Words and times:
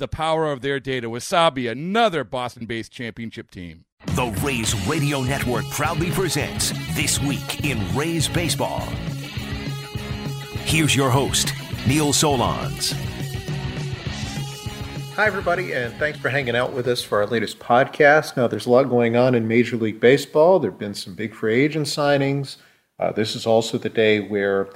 the 0.00 0.08
power 0.08 0.50
of 0.50 0.62
their 0.62 0.80
data. 0.80 1.08
Wasabi, 1.08 1.70
another 1.70 2.24
Boston 2.24 2.66
based 2.66 2.90
championship 2.90 3.50
team. 3.50 3.84
The 4.06 4.36
Rays 4.42 4.74
Radio 4.88 5.22
Network 5.22 5.68
proudly 5.70 6.10
presents 6.10 6.72
This 6.96 7.20
Week 7.20 7.64
in 7.64 7.78
Rays 7.94 8.26
Baseball. 8.26 8.80
Here's 10.64 10.96
your 10.96 11.10
host, 11.10 11.52
Neil 11.86 12.12
Solondz. 12.12 12.92
Hi, 15.14 15.26
everybody, 15.26 15.72
and 15.72 15.92
thanks 15.96 16.18
for 16.18 16.30
hanging 16.30 16.56
out 16.56 16.72
with 16.72 16.88
us 16.88 17.02
for 17.02 17.18
our 17.18 17.26
latest 17.26 17.58
podcast. 17.58 18.38
Now, 18.38 18.48
there's 18.48 18.66
a 18.66 18.70
lot 18.70 18.84
going 18.84 19.16
on 19.16 19.34
in 19.34 19.46
Major 19.46 19.76
League 19.76 20.00
Baseball. 20.00 20.58
There 20.58 20.70
have 20.70 20.80
been 20.80 20.94
some 20.94 21.14
big 21.14 21.34
free 21.34 21.62
agent 21.62 21.86
signings. 21.86 22.56
Uh, 22.98 23.12
this 23.12 23.36
is 23.36 23.46
also 23.46 23.76
the 23.76 23.90
day 23.90 24.20
where 24.20 24.70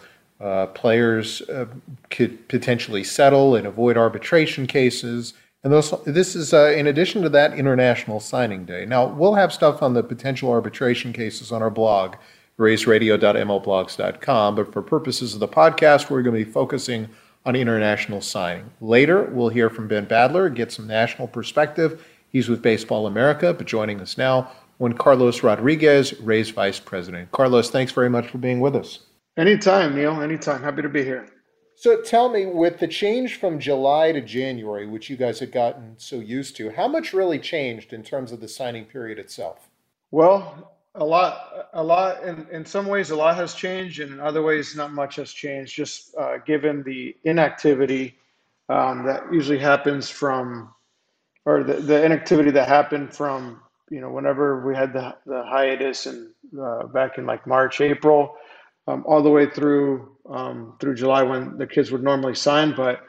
uh, 0.45 0.67
players 0.67 1.41
uh, 1.43 1.65
could 2.11 2.47
potentially 2.49 3.03
settle 3.03 3.57
and 3.57 3.67
avoid 3.67 3.97
arbitration 3.97 4.67
cases. 4.67 5.33
And 5.63 5.73
those, 5.73 5.95
this 6.05 6.37
is, 6.37 6.53
uh, 6.53 6.75
in 6.77 6.87
addition 6.87 7.23
to 7.23 7.31
that, 7.31 7.55
International 7.55 8.21
Signing 8.21 8.67
Day. 8.67 8.85
Now, 8.85 9.07
we'll 9.07 9.33
have 9.37 9.55
stuff 9.55 9.83
on 9.83 9.95
the 9.95 10.03
potential 10.03 10.51
arbitration 10.51 11.15
cases 11.15 11.51
on 11.51 11.63
our 11.63 11.71
blog, 11.71 12.17
raysradio.mlblogs.com, 12.59 14.55
but 14.55 14.71
for 14.71 14.83
purposes 14.83 15.33
of 15.33 15.41
the 15.41 15.49
podcast, 15.49 16.11
we're 16.11 16.21
going 16.21 16.37
to 16.37 16.45
be 16.45 16.51
focusing 16.51 17.09
on 17.47 17.57
international 17.57 18.21
signing. 18.21 18.71
Later, 18.83 19.23
we'll 19.33 19.49
hear 19.49 19.71
from 19.71 19.89
Ben 19.89 20.05
Badler, 20.05 20.55
get 20.55 20.71
some 20.71 20.87
national 20.87 21.29
perspective. 21.29 22.07
He's 22.29 22.51
with 22.51 22.61
Baseball 22.61 23.07
America, 23.07 23.55
but 23.55 23.67
joining 23.67 24.03
us 24.03 24.19
now, 24.19 24.51
Juan 24.77 24.93
Carlos 24.93 25.43
Rodriguez, 25.43 26.21
Rays 26.21 26.51
Vice 26.51 26.81
President. 26.81 27.33
Carlos, 27.33 27.71
thanks 27.71 27.93
very 27.93 28.11
much 28.11 28.27
for 28.29 28.37
being 28.37 28.61
with 28.61 28.77
us. 28.77 29.01
Anytime, 29.37 29.97
Neil. 29.97 30.23
Anytime. 30.23 30.63
Happy 30.63 30.83
to 30.83 30.89
be 30.89 31.03
here. 31.03 31.27
So 31.77 32.01
tell 32.01 32.29
me, 32.29 32.47
with 32.47 32.79
the 32.79 32.87
change 32.87 33.41
from 33.41 33.59
July 33.59 34.13
to 34.13 34.21
January, 34.21 34.87
which 34.87 35.11
you 35.11 35.17
guys 35.17 35.41
had 35.41 35.51
gotten 35.51 35.95
so 35.99 36.17
used 36.21 36.57
to, 36.57 36.71
how 36.71 36.87
much 36.87 37.13
really 37.13 37.41
changed 37.41 37.93
in 37.93 38.05
terms 38.05 38.31
of 38.31 38.41
the 38.41 38.47
signing 38.47 38.85
period 38.85 39.19
itself? 39.19 39.69
Well, 40.13 40.73
a 40.95 41.05
lot, 41.05 41.69
a 41.73 41.83
lot. 41.83 42.23
In, 42.23 42.47
in 42.53 42.65
some 42.65 42.87
ways, 42.87 43.11
a 43.11 43.17
lot 43.17 43.35
has 43.35 43.55
changed, 43.55 43.99
and 43.99 44.13
in 44.13 44.21
other 44.21 44.41
ways, 44.41 44.77
not 44.77 44.93
much 44.93 45.17
has 45.17 45.33
changed. 45.33 45.75
Just 45.75 46.15
uh, 46.17 46.39
given 46.39 46.85
the 46.85 47.17
inactivity 47.25 48.15
um, 48.69 49.05
that 49.07 49.25
usually 49.33 49.59
happens 49.59 50.09
from, 50.09 50.73
or 51.45 51.65
the, 51.65 51.75
the 51.75 52.05
inactivity 52.05 52.53
that 52.53 52.69
happened 52.69 53.13
from, 53.13 53.61
you 53.91 54.01
know, 54.01 54.11
whenever 54.11 54.65
we 54.65 54.77
had 54.77 54.93
the, 54.93 55.17
the 55.27 55.43
hiatus 55.43 56.07
and 56.07 56.31
uh, 56.59 56.87
back 56.87 57.19
in 57.19 57.27
like 57.27 57.49
March, 57.49 57.81
April, 57.81 58.37
um, 58.87 59.05
all 59.07 59.23
the 59.23 59.31
way 59.31 59.49
through 59.49 60.17
um, 60.31 60.75
through 60.81 60.95
July 60.95 61.23
when 61.23 61.59
the 61.59 61.67
kids 61.67 61.93
would 61.93 62.03
normally 62.03 62.35
sign. 62.35 62.75
But 62.75 63.03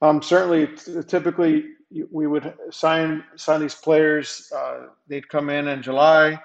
um, 0.00 0.22
certainly, 0.22 0.68
t- 0.68 1.02
typically, 1.06 1.64
we 2.10 2.26
would 2.26 2.54
sign 2.70 3.24
sign 3.36 3.60
these 3.60 3.74
players. 3.74 4.50
Uh, 4.56 4.86
they'd 5.08 5.28
come 5.28 5.50
in 5.50 5.68
in 5.68 5.82
July 5.82 6.40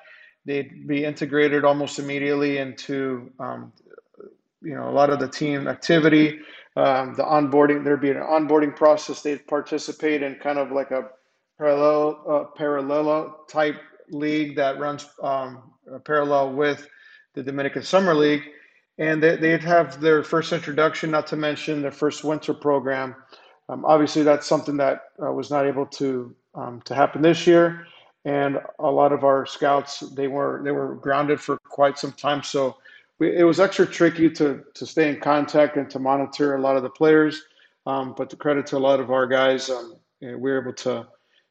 they'd 0.47 0.87
be 0.87 1.03
integrated 1.03 1.63
almost 1.65 1.99
immediately 1.99 2.57
into 2.57 3.29
um, 3.39 3.71
you 4.63 4.73
know 4.73 4.89
a 4.89 4.93
lot 4.99 5.11
of 5.11 5.19
the 5.19 5.27
team 5.27 5.67
activity 5.67 6.39
um, 6.77 7.13
the 7.15 7.23
onboarding 7.23 7.83
there'd 7.83 8.01
be 8.01 8.09
an 8.09 8.17
onboarding 8.17 8.75
process 8.75 9.21
they'd 9.21 9.45
participate 9.45 10.23
in 10.23 10.35
kind 10.35 10.57
of 10.57 10.71
like 10.71 10.89
a 10.91 11.09
parallel 11.57 12.23
uh, 12.29 12.43
parallel 12.57 13.45
type 13.49 13.75
league 14.09 14.55
that 14.55 14.79
runs 14.79 15.05
um, 15.21 15.61
parallel 16.05 16.53
with 16.53 16.87
the 17.35 17.43
dominican 17.43 17.83
summer 17.83 18.15
league 18.15 18.43
and 18.97 19.21
they, 19.21 19.35
they'd 19.35 19.63
have 19.63 20.01
their 20.01 20.23
first 20.23 20.51
introduction 20.51 21.11
not 21.11 21.27
to 21.27 21.35
mention 21.35 21.81
their 21.81 21.91
first 21.91 22.23
winter 22.23 22.53
program. 22.53 23.15
Um, 23.69 23.85
obviously 23.85 24.23
that's 24.23 24.47
something 24.47 24.77
that 24.77 25.01
uh, 25.21 25.31
was 25.31 25.51
not 25.51 25.65
able 25.65 25.85
to 25.85 26.35
um, 26.55 26.81
to 26.85 26.95
happen 26.95 27.21
this 27.21 27.45
year. 27.45 27.85
And 28.25 28.59
a 28.79 28.89
lot 28.89 29.11
of 29.11 29.23
our 29.23 29.45
scouts 29.45 29.99
they 29.99 30.27
were 30.27 30.61
they 30.63 30.71
were 30.71 30.95
grounded 30.95 31.39
for 31.39 31.57
quite 31.57 31.97
some 31.97 32.11
time. 32.13 32.43
So 32.43 32.77
we, 33.19 33.35
it 33.35 33.43
was 33.43 33.59
extra 33.59 33.85
tricky 33.85 34.29
to 34.31 34.63
to 34.73 34.85
stay 34.85 35.09
in 35.09 35.19
contact 35.19 35.77
and 35.77 35.89
to 35.91 35.99
monitor 35.99 36.55
a 36.55 36.61
lot 36.61 36.77
of 36.77 36.83
the 36.83 36.89
players. 36.89 37.43
Um, 37.85 38.15
but 38.17 38.29
to 38.31 38.35
credit 38.35 38.65
to 38.67 38.77
a 38.77 38.79
lot 38.79 38.99
of 38.99 39.11
our 39.11 39.27
guys 39.27 39.69
um, 39.69 39.95
you 40.19 40.31
know, 40.31 40.37
we 40.37 40.51
were 40.51 40.61
able 40.61 40.73
to 40.73 41.07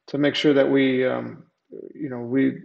to 0.09 0.19
make 0.19 0.35
sure 0.35 0.55
that 0.55 0.69
we 0.71 1.07
um, 1.07 1.45
you 1.95 2.09
know 2.09 2.21
we 2.21 2.63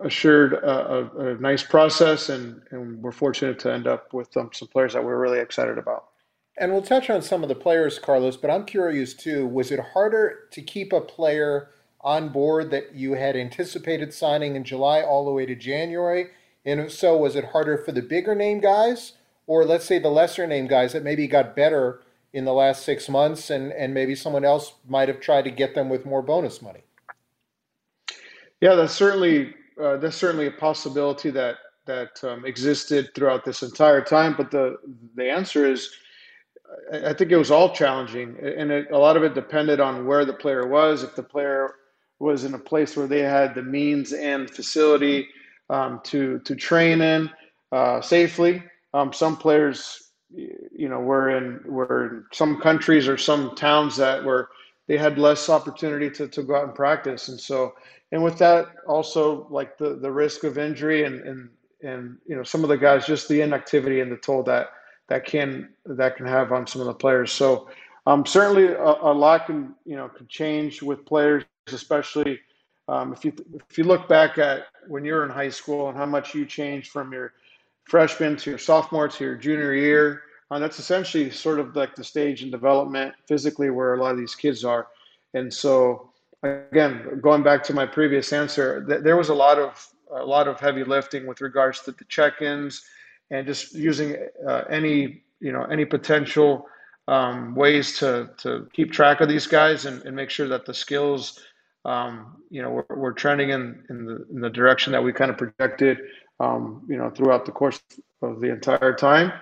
assured 0.00 0.52
a, 0.54 0.94
a, 0.94 1.32
a, 1.32 1.34
nice 1.38 1.62
process 1.62 2.28
and, 2.28 2.62
and 2.70 3.02
we're 3.02 3.10
fortunate 3.10 3.58
to 3.58 3.72
end 3.72 3.86
up 3.86 4.12
with 4.12 4.36
um, 4.36 4.48
some 4.52 4.68
players 4.68 4.92
that 4.92 5.02
we're 5.02 5.18
really 5.18 5.40
excited 5.40 5.76
about 5.76 6.06
and 6.56 6.72
we'll 6.72 6.82
touch 6.82 7.10
on 7.10 7.20
some 7.20 7.42
of 7.42 7.48
the 7.48 7.54
players 7.54 7.98
carlos 7.98 8.36
but 8.36 8.48
i'm 8.48 8.64
curious 8.64 9.12
too 9.12 9.46
was 9.46 9.72
it 9.72 9.80
harder 9.80 10.46
to 10.52 10.62
keep 10.62 10.92
a 10.92 11.00
player 11.00 11.70
on 12.00 12.28
board 12.28 12.70
that 12.70 12.94
you 12.94 13.14
had 13.14 13.36
anticipated 13.36 14.12
signing 14.14 14.56
in 14.56 14.64
July 14.64 15.02
all 15.02 15.24
the 15.24 15.30
way 15.30 15.46
to 15.46 15.54
January? 15.54 16.28
And 16.64 16.80
if 16.80 16.92
so, 16.92 17.16
was 17.16 17.36
it 17.36 17.46
harder 17.46 17.78
for 17.78 17.92
the 17.92 18.02
bigger 18.02 18.34
name 18.34 18.60
guys, 18.60 19.14
or 19.46 19.64
let's 19.64 19.84
say 19.84 19.98
the 19.98 20.08
lesser 20.08 20.46
name 20.46 20.66
guys 20.66 20.92
that 20.92 21.02
maybe 21.02 21.26
got 21.26 21.56
better 21.56 22.02
in 22.32 22.44
the 22.44 22.52
last 22.52 22.84
six 22.84 23.08
months, 23.08 23.48
and, 23.48 23.72
and 23.72 23.94
maybe 23.94 24.14
someone 24.14 24.44
else 24.44 24.74
might 24.86 25.08
have 25.08 25.20
tried 25.20 25.42
to 25.42 25.50
get 25.50 25.74
them 25.74 25.88
with 25.88 26.04
more 26.04 26.20
bonus 26.22 26.60
money? 26.60 26.82
Yeah, 28.60 28.74
that's 28.74 28.92
certainly 28.92 29.54
uh, 29.82 29.96
that's 29.96 30.16
certainly 30.16 30.46
a 30.46 30.52
possibility 30.52 31.30
that 31.30 31.56
that 31.86 32.22
um, 32.22 32.44
existed 32.44 33.10
throughout 33.14 33.44
this 33.44 33.62
entire 33.62 34.02
time. 34.02 34.34
But 34.36 34.50
the 34.50 34.76
the 35.14 35.30
answer 35.30 35.66
is, 35.66 35.90
I 36.92 37.12
think 37.12 37.32
it 37.32 37.36
was 37.36 37.50
all 37.50 37.74
challenging, 37.74 38.36
and 38.40 38.70
it, 38.70 38.90
a 38.90 38.98
lot 38.98 39.16
of 39.16 39.22
it 39.22 39.34
depended 39.34 39.80
on 39.80 40.06
where 40.06 40.24
the 40.24 40.32
player 40.32 40.66
was. 40.66 41.02
If 41.02 41.14
the 41.16 41.22
player 41.22 41.74
was 42.18 42.44
in 42.44 42.54
a 42.54 42.58
place 42.58 42.96
where 42.96 43.06
they 43.06 43.20
had 43.20 43.54
the 43.54 43.62
means 43.62 44.12
and 44.12 44.50
facility 44.50 45.28
um, 45.70 46.00
to 46.04 46.40
to 46.40 46.54
train 46.56 47.00
in 47.00 47.30
uh, 47.72 48.00
safely. 48.00 48.62
Um, 48.94 49.12
some 49.12 49.36
players, 49.36 50.10
you 50.30 50.88
know, 50.88 51.00
were 51.00 51.30
in 51.36 51.60
were 51.66 52.06
in 52.06 52.24
some 52.32 52.60
countries 52.60 53.06
or 53.08 53.16
some 53.16 53.54
towns 53.54 53.96
that 53.96 54.24
were 54.24 54.48
they 54.88 54.98
had 54.98 55.18
less 55.18 55.48
opportunity 55.48 56.10
to, 56.10 56.26
to 56.26 56.42
go 56.42 56.56
out 56.56 56.64
and 56.64 56.74
practice, 56.74 57.28
and 57.28 57.38
so 57.38 57.74
and 58.10 58.22
with 58.22 58.38
that 58.38 58.66
also 58.86 59.46
like 59.50 59.78
the 59.78 59.94
the 59.96 60.10
risk 60.10 60.44
of 60.44 60.58
injury 60.58 61.04
and 61.04 61.20
and 61.20 61.48
and 61.82 62.18
you 62.26 62.34
know 62.34 62.42
some 62.42 62.64
of 62.64 62.68
the 62.68 62.76
guys 62.76 63.06
just 63.06 63.28
the 63.28 63.40
inactivity 63.40 64.00
and 64.00 64.10
the 64.10 64.16
toll 64.16 64.42
that 64.42 64.70
that 65.08 65.24
can 65.24 65.68
that 65.86 66.16
can 66.16 66.26
have 66.26 66.52
on 66.52 66.66
some 66.66 66.80
of 66.80 66.86
the 66.86 66.94
players. 66.94 67.30
So 67.30 67.68
um, 68.06 68.26
certainly 68.26 68.68
a, 68.68 68.82
a 68.82 69.12
lot 69.12 69.46
can 69.46 69.74
you 69.84 69.96
know 69.96 70.08
can 70.08 70.26
change 70.26 70.82
with 70.82 71.04
players 71.06 71.44
especially 71.72 72.40
um, 72.88 73.12
if 73.12 73.24
you 73.24 73.32
if 73.70 73.76
you 73.76 73.84
look 73.84 74.08
back 74.08 74.38
at 74.38 74.66
when 74.88 75.04
you're 75.04 75.24
in 75.24 75.30
high 75.30 75.50
school 75.50 75.88
and 75.88 75.96
how 75.96 76.06
much 76.06 76.34
you 76.34 76.46
changed 76.46 76.90
from 76.90 77.12
your 77.12 77.34
freshman 77.84 78.36
to 78.36 78.50
your 78.50 78.58
sophomore 78.58 79.08
to 79.08 79.24
your 79.24 79.34
junior 79.34 79.74
year. 79.74 80.22
Uh, 80.50 80.58
that's 80.58 80.78
essentially 80.78 81.30
sort 81.30 81.60
of 81.60 81.76
like 81.76 81.94
the 81.94 82.04
stage 82.04 82.42
in 82.42 82.50
development 82.50 83.14
physically 83.26 83.70
where 83.70 83.94
a 83.94 84.02
lot 84.02 84.12
of 84.12 84.18
these 84.18 84.34
kids 84.34 84.64
are. 84.64 84.88
And 85.34 85.52
so, 85.52 86.10
again, 86.42 87.20
going 87.20 87.42
back 87.42 87.62
to 87.64 87.74
my 87.74 87.84
previous 87.84 88.32
answer, 88.32 88.84
th- 88.86 89.02
there 89.02 89.16
was 89.16 89.28
a 89.28 89.34
lot 89.34 89.58
of 89.58 89.86
a 90.10 90.24
lot 90.24 90.48
of 90.48 90.58
heavy 90.58 90.84
lifting 90.84 91.26
with 91.26 91.42
regards 91.42 91.80
to 91.82 91.92
the 91.92 92.04
check-ins 92.04 92.82
and 93.30 93.46
just 93.46 93.74
using 93.74 94.16
uh, 94.48 94.62
any 94.70 95.22
you 95.40 95.52
know 95.52 95.64
any 95.64 95.84
potential 95.84 96.66
um, 97.08 97.54
ways 97.54 97.98
to 97.98 98.30
to 98.38 98.68
keep 98.72 98.92
track 98.92 99.20
of 99.20 99.28
these 99.28 99.46
guys 99.46 99.86
and, 99.86 100.02
and 100.02 100.14
make 100.14 100.30
sure 100.30 100.48
that 100.48 100.66
the 100.66 100.74
skills, 100.74 101.40
um, 101.84 102.36
you 102.50 102.62
know, 102.62 102.70
we're, 102.70 102.96
we're 102.96 103.12
trending 103.12 103.50
in 103.50 103.84
in 103.90 104.06
the 104.06 104.26
in 104.30 104.40
the 104.40 104.50
direction 104.50 104.92
that 104.92 105.02
we 105.02 105.12
kind 105.12 105.30
of 105.30 105.36
projected, 105.36 105.98
um, 106.40 106.86
you 106.88 106.96
know, 106.96 107.10
throughout 107.10 107.44
the 107.44 107.52
course 107.52 107.80
of 108.22 108.40
the 108.40 108.50
entire 108.50 108.94
time, 108.94 109.32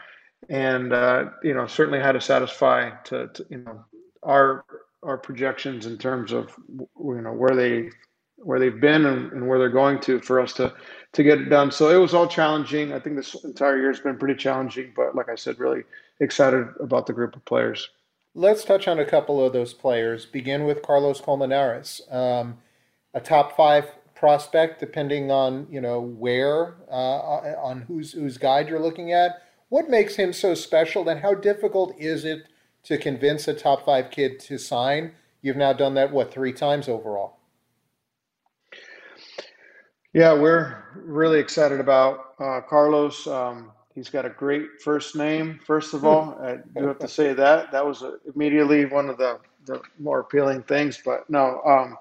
and 0.48 0.92
uh, 0.92 1.30
you 1.42 1.54
know, 1.54 1.66
certainly 1.66 2.00
had 2.00 2.12
to 2.12 2.20
satisfy 2.20 2.90
to, 3.04 3.28
to 3.28 3.46
you 3.50 3.58
know 3.58 3.84
our 4.22 4.64
our 5.02 5.16
projections 5.18 5.86
in 5.86 5.98
terms 5.98 6.32
of 6.32 6.54
you 6.78 7.20
know 7.20 7.32
where 7.32 7.54
they 7.54 7.90
where 8.36 8.58
they've 8.58 8.80
been 8.80 9.06
and, 9.06 9.32
and, 9.32 9.48
where 9.48 9.58
they're 9.58 9.68
going 9.68 9.98
to 9.98 10.20
for 10.20 10.40
us 10.40 10.52
to 10.52 10.72
to 11.12 11.22
get 11.22 11.40
it 11.40 11.48
done. 11.48 11.70
So 11.70 11.88
it 11.90 12.00
was 12.00 12.14
all 12.14 12.26
challenging. 12.26 12.92
I 12.92 13.00
think 13.00 13.16
this 13.16 13.34
entire 13.44 13.78
year 13.78 13.90
has 13.90 14.00
been 14.00 14.18
pretty 14.18 14.34
challenging, 14.34 14.92
but 14.94 15.14
like 15.14 15.28
I 15.28 15.34
said, 15.34 15.58
really 15.58 15.82
excited 16.20 16.66
about 16.80 17.06
the 17.06 17.12
group 17.12 17.34
of 17.34 17.44
players. 17.44 17.88
Let's 18.34 18.64
touch 18.64 18.86
on 18.86 18.98
a 18.98 19.04
couple 19.04 19.44
of 19.44 19.54
those 19.54 19.72
players. 19.72 20.26
Begin 20.26 20.64
with 20.64 20.82
Carlos 20.82 21.20
Colmenarez, 21.22 22.02
um, 22.10 22.58
a 23.14 23.20
top 23.20 23.56
five 23.56 23.86
prospect, 24.14 24.80
depending 24.80 25.30
on 25.30 25.66
you 25.70 25.80
know 25.80 26.00
where 26.00 26.76
uh, 26.90 27.54
on 27.62 27.82
whose 27.82 28.12
whose 28.12 28.36
guide 28.36 28.68
you're 28.68 28.80
looking 28.80 29.12
at. 29.12 29.42
What 29.68 29.90
makes 29.90 30.14
him 30.14 30.32
so 30.32 30.54
special, 30.54 31.08
and 31.08 31.20
how 31.20 31.34
difficult 31.34 31.94
is 31.98 32.24
it 32.24 32.44
to 32.84 32.96
convince 32.96 33.48
a 33.48 33.54
top 33.54 33.84
five 33.84 34.10
kid 34.10 34.38
to 34.40 34.58
sign? 34.58 35.12
You've 35.42 35.56
now 35.56 35.72
done 35.72 35.94
that 35.94 36.12
what 36.12 36.32
three 36.32 36.52
times 36.52 36.88
overall. 36.88 37.38
Yeah, 40.12 40.32
we're 40.34 40.84
really 40.94 41.40
excited 41.40 41.80
about 41.80 42.34
uh, 42.38 42.60
Carlos. 42.60 43.26
Um, 43.26 43.72
he's 43.94 44.08
got 44.08 44.24
a 44.24 44.30
great 44.30 44.80
first 44.82 45.16
name. 45.16 45.58
First 45.66 45.94
of 45.94 46.04
all, 46.04 46.38
I 46.40 46.58
do 46.78 46.86
have 46.86 46.98
to 47.00 47.08
say 47.08 47.34
that 47.34 47.72
that 47.72 47.84
was 47.84 48.04
immediately 48.34 48.86
one 48.86 49.10
of 49.10 49.18
the, 49.18 49.40
the 49.66 49.82
more 49.98 50.20
appealing 50.20 50.62
things. 50.62 51.02
But 51.04 51.28
no, 51.28 51.60
um, 51.66 51.98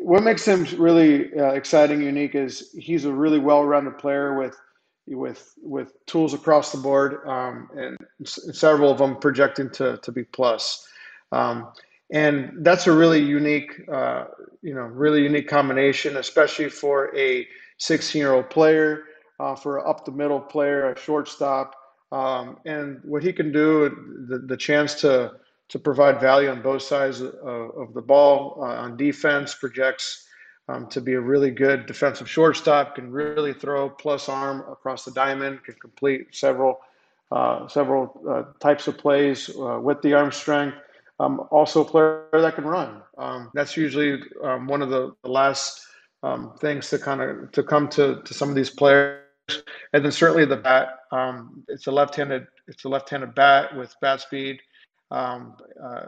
what 0.00 0.24
makes 0.24 0.44
him 0.44 0.66
really 0.78 1.32
uh, 1.38 1.52
exciting, 1.52 2.00
unique 2.00 2.34
is 2.34 2.72
he's 2.76 3.04
a 3.04 3.12
really 3.12 3.38
well-rounded 3.38 3.98
player 3.98 4.36
with 4.38 4.58
with 5.08 5.54
with 5.62 5.92
tools 6.06 6.34
across 6.34 6.72
the 6.72 6.78
board, 6.78 7.26
um, 7.26 7.68
and 7.76 7.96
several 8.24 8.90
of 8.90 8.98
them 8.98 9.16
projecting 9.16 9.70
to 9.70 9.98
to 9.98 10.12
be 10.12 10.24
plus. 10.24 10.86
Um, 11.32 11.68
and 12.12 12.64
that's 12.64 12.86
a 12.86 12.92
really 12.92 13.20
unique, 13.20 13.72
uh, 13.92 14.26
you 14.62 14.74
know, 14.74 14.82
really 14.82 15.22
unique 15.22 15.48
combination, 15.48 16.18
especially 16.18 16.68
for 16.68 17.16
a 17.16 17.44
16-year-old 17.80 18.48
player, 18.48 19.04
uh, 19.40 19.56
for 19.56 19.78
an 19.78 19.84
up 19.88 20.04
the 20.04 20.12
middle 20.12 20.38
player, 20.38 20.92
a 20.92 20.98
shortstop, 20.98 21.74
um, 22.12 22.58
and 22.64 23.00
what 23.02 23.24
he 23.24 23.32
can 23.32 23.50
do, 23.50 24.24
the, 24.28 24.38
the 24.38 24.56
chance 24.56 24.94
to 24.94 25.32
to 25.68 25.80
provide 25.80 26.20
value 26.20 26.48
on 26.48 26.62
both 26.62 26.82
sides 26.82 27.20
of, 27.20 27.34
of 27.34 27.92
the 27.92 28.00
ball 28.00 28.58
uh, 28.60 28.66
on 28.66 28.96
defense 28.96 29.54
projects 29.54 30.25
um, 30.68 30.86
to 30.88 31.00
be 31.00 31.14
a 31.14 31.20
really 31.20 31.50
good 31.50 31.86
defensive 31.86 32.28
shortstop, 32.28 32.96
can 32.96 33.10
really 33.10 33.52
throw 33.52 33.88
plus 33.88 34.28
arm 34.28 34.64
across 34.70 35.04
the 35.04 35.12
diamond, 35.12 35.64
can 35.64 35.74
complete 35.74 36.34
several 36.34 36.80
uh, 37.32 37.66
several 37.66 38.20
uh, 38.30 38.44
types 38.60 38.86
of 38.86 38.96
plays 38.96 39.50
uh, 39.58 39.80
with 39.82 40.00
the 40.02 40.14
arm 40.14 40.30
strength 40.30 40.76
um, 41.18 41.46
also 41.50 41.82
a 41.82 41.84
player 41.84 42.26
that 42.32 42.54
can 42.54 42.64
run. 42.64 43.02
Um, 43.18 43.50
that's 43.54 43.76
usually 43.76 44.20
um, 44.42 44.66
one 44.66 44.82
of 44.82 44.90
the, 44.90 45.14
the 45.22 45.30
last 45.30 45.86
um, 46.22 46.54
things 46.60 46.90
to 46.90 46.98
kind 46.98 47.20
of 47.20 47.52
to 47.52 47.62
come 47.62 47.88
to, 47.90 48.22
to 48.22 48.34
some 48.34 48.48
of 48.48 48.54
these 48.54 48.70
players. 48.70 49.22
And 49.92 50.04
then 50.04 50.12
certainly 50.12 50.44
the 50.44 50.56
bat. 50.56 51.00
Um, 51.12 51.64
it's 51.68 51.86
a 51.86 51.92
left-handed 51.92 52.46
it's 52.66 52.84
a 52.84 52.88
left-handed 52.88 53.34
bat 53.34 53.76
with 53.76 53.94
bat 54.00 54.20
speed, 54.20 54.60
uh, 55.12 55.40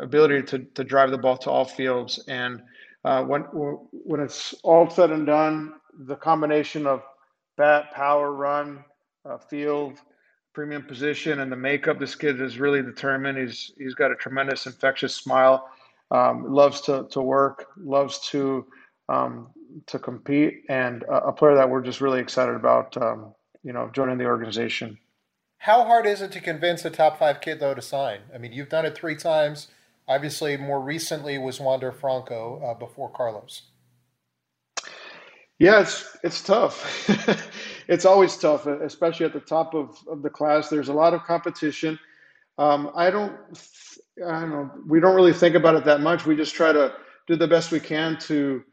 ability 0.00 0.42
to, 0.42 0.58
to 0.58 0.82
drive 0.82 1.12
the 1.12 1.18
ball 1.18 1.36
to 1.38 1.50
all 1.50 1.64
fields. 1.64 2.18
And 2.26 2.62
uh, 3.04 3.22
when 3.24 3.42
when 3.42 4.20
it's 4.20 4.54
all 4.62 4.88
said 4.90 5.10
and 5.10 5.26
done, 5.26 5.74
the 6.06 6.16
combination 6.16 6.86
of 6.86 7.02
bat, 7.56 7.92
power, 7.92 8.32
run, 8.32 8.84
uh, 9.24 9.38
field, 9.38 10.00
premium 10.54 10.82
position 10.82 11.40
and 11.40 11.52
the 11.52 11.56
makeup. 11.56 11.98
This 11.98 12.14
kid 12.14 12.40
is 12.40 12.58
really 12.58 12.82
determined. 12.82 13.38
He's 13.38 13.72
he's 13.78 13.94
got 13.94 14.10
a 14.10 14.16
tremendous 14.16 14.66
infectious 14.66 15.14
smile. 15.14 15.68
Um, 16.10 16.52
loves 16.52 16.80
to 16.82 17.06
to 17.10 17.20
work. 17.20 17.66
Loves 17.76 18.18
to 18.30 18.66
um, 19.08 19.50
to 19.86 19.98
compete, 19.98 20.64
and 20.68 21.02
a, 21.04 21.28
a, 21.28 21.32
player 21.32 21.54
that 21.54 21.68
we're 21.68 21.82
just 21.82 22.00
really 22.00 22.20
excited 22.20 22.54
about. 22.54 22.96
Um, 22.96 23.34
you 23.62 23.72
know, 23.72 23.90
joining 23.92 24.18
the 24.18 24.24
organization. 24.24 24.98
How 25.58 25.84
hard 25.84 26.06
is 26.06 26.22
it 26.22 26.32
to 26.32 26.40
convince 26.40 26.84
a 26.84 26.90
top 26.90 27.18
five 27.18 27.40
kid 27.40 27.60
though 27.60 27.74
to 27.74 27.82
sign? 27.82 28.20
I 28.34 28.38
mean, 28.38 28.52
you've 28.52 28.68
done 28.68 28.86
it 28.86 28.96
three 28.96 29.16
times. 29.16 29.68
Obviously, 30.08 30.56
more 30.56 30.80
recently 30.80 31.38
was 31.38 31.60
Wander 31.60 31.92
Franco 31.92 32.62
uh, 32.64 32.74
before 32.78 33.10
Carlos. 33.10 33.62
Yeah, 35.58 35.80
it's 35.80 36.16
it's 36.22 36.42
tough. 36.42 37.08
it's 37.88 38.04
always 38.04 38.36
tough, 38.36 38.66
especially 38.66 39.26
at 39.26 39.32
the 39.32 39.40
top 39.40 39.74
of, 39.74 39.98
of 40.08 40.22
the 40.22 40.30
class. 40.30 40.68
There's 40.68 40.88
a 40.88 40.92
lot 40.92 41.14
of 41.14 41.24
competition. 41.24 41.98
Um, 42.58 42.90
I 42.94 43.10
don't, 43.10 43.36
I 44.26 44.40
don't 44.40 44.50
know. 44.50 44.70
We 44.88 45.00
don't 45.00 45.16
really 45.16 45.32
think 45.32 45.54
about 45.56 45.74
it 45.76 45.84
that 45.84 46.00
much. 46.00 46.26
We 46.26 46.36
just 46.36 46.54
try 46.54 46.72
to 46.72 46.94
do 47.26 47.36
the 47.36 47.48
best 47.48 47.72
we 47.72 47.80
can 47.80 48.18
to, 48.20 48.64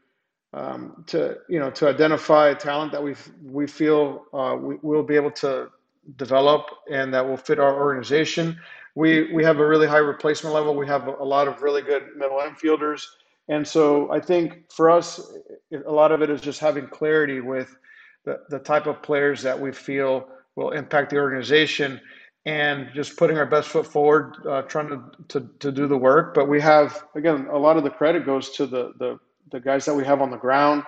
um, 0.54 1.04
to 1.08 1.38
you 1.48 1.58
know, 1.58 1.70
to 1.72 1.88
identify 1.88 2.54
talent 2.54 2.92
that 2.92 3.02
we 3.02 3.14
we 3.44 3.66
feel 3.66 4.24
uh, 4.32 4.56
we 4.58 4.76
will 4.82 5.02
be 5.02 5.16
able 5.16 5.32
to 5.32 5.68
develop 6.16 6.66
and 6.90 7.12
that 7.12 7.26
will 7.26 7.36
fit 7.36 7.58
our 7.58 7.74
organization. 7.74 8.58
We 8.94 9.32
we 9.32 9.44
have 9.44 9.58
a 9.58 9.66
really 9.66 9.86
high 9.86 9.98
replacement 9.98 10.54
level. 10.54 10.74
We 10.74 10.86
have 10.86 11.06
a 11.06 11.24
lot 11.24 11.48
of 11.48 11.62
really 11.62 11.82
good 11.82 12.16
middle 12.16 12.38
infielders, 12.38 13.04
and 13.48 13.66
so 13.66 14.10
I 14.10 14.20
think 14.20 14.70
for 14.70 14.90
us, 14.90 15.20
a 15.72 15.92
lot 15.92 16.12
of 16.12 16.22
it 16.22 16.30
is 16.30 16.40
just 16.40 16.60
having 16.60 16.86
clarity 16.86 17.40
with 17.40 17.76
the, 18.24 18.40
the 18.48 18.58
type 18.58 18.86
of 18.86 19.02
players 19.02 19.42
that 19.42 19.58
we 19.58 19.72
feel 19.72 20.28
will 20.56 20.70
impact 20.70 21.10
the 21.10 21.18
organization 21.18 22.00
and 22.46 22.88
just 22.94 23.16
putting 23.16 23.38
our 23.38 23.46
best 23.46 23.68
foot 23.68 23.86
forward, 23.86 24.36
uh, 24.48 24.62
trying 24.62 24.88
to, 24.88 25.02
to, 25.28 25.50
to 25.58 25.72
do 25.72 25.86
the 25.86 25.96
work. 25.96 26.32
But 26.32 26.48
we 26.48 26.60
have, 26.60 27.04
again, 27.14 27.48
a 27.50 27.58
lot 27.58 27.76
of 27.76 27.82
the 27.82 27.90
credit 27.90 28.24
goes 28.24 28.50
to 28.50 28.66
the, 28.66 28.92
the, 28.98 29.18
the 29.50 29.60
guys 29.60 29.84
that 29.84 29.94
we 29.94 30.04
have 30.04 30.20
on 30.22 30.30
the 30.30 30.36
ground, 30.36 30.84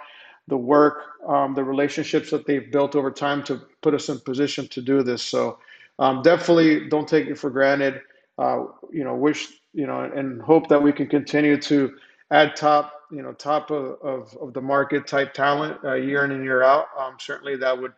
the 0.49 0.57
work, 0.57 1.03
um, 1.27 1.55
the 1.55 1.65
relationships 1.65 2.31
that 2.31 2.47
they've 2.47 2.71
built 2.71 2.97
over 2.97 3.11
time 3.11 3.43
to 3.45 3.61
put 3.83 3.95
us 3.95 4.09
in 4.09 4.19
position 4.21 4.67
to 4.69 4.83
do 4.83 5.03
this. 5.03 5.23
So 5.23 5.59
um, 5.99 6.23
definitely 6.23 6.89
don't 6.89 7.09
take 7.09 7.27
it 7.27 7.39
for 7.39 7.51
granted. 7.51 8.01
Uh, 8.39 8.65
you 8.91 9.05
know, 9.05 9.15
wish, 9.15 9.49
you 9.75 9.87
know, 9.87 10.01
and 10.01 10.41
hope 10.43 10.69
that 10.69 10.83
we 10.83 10.93
can 10.93 11.07
continue 11.07 11.61
to 11.63 11.97
add 12.31 12.55
top 12.57 12.99
you 13.11 13.23
know 13.23 13.33
top 13.33 13.71
of, 13.71 14.01
of, 14.03 14.37
of 14.41 14.53
the 14.53 14.61
market 14.61 15.07
type 15.07 15.33
talent 15.33 15.79
uh, 15.85 15.95
year 15.95 16.25
in 16.25 16.33
and 16.33 16.45
year 16.45 16.63
out. 16.63 16.87
Um, 16.99 17.17
certainly 17.19 17.57
that 17.57 17.81
would 17.81 17.93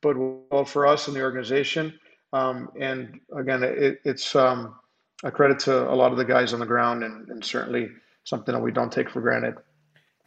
bode 0.00 0.44
well 0.50 0.64
for 0.64 0.86
us 0.86 1.08
in 1.08 1.14
the 1.14 1.22
organization. 1.22 1.98
Um, 2.32 2.70
and 2.78 3.20
again, 3.34 3.62
it, 3.62 4.00
it's 4.04 4.36
um, 4.36 4.74
a 5.24 5.30
credit 5.30 5.58
to 5.60 5.90
a 5.90 5.94
lot 5.94 6.12
of 6.12 6.18
the 6.18 6.24
guys 6.24 6.52
on 6.52 6.60
the 6.60 6.66
ground, 6.66 7.02
and, 7.02 7.28
and 7.28 7.44
certainly 7.44 7.88
something 8.24 8.54
that 8.54 8.60
we 8.60 8.70
don't 8.70 8.92
take 8.92 9.08
for 9.08 9.20
granted. 9.20 9.54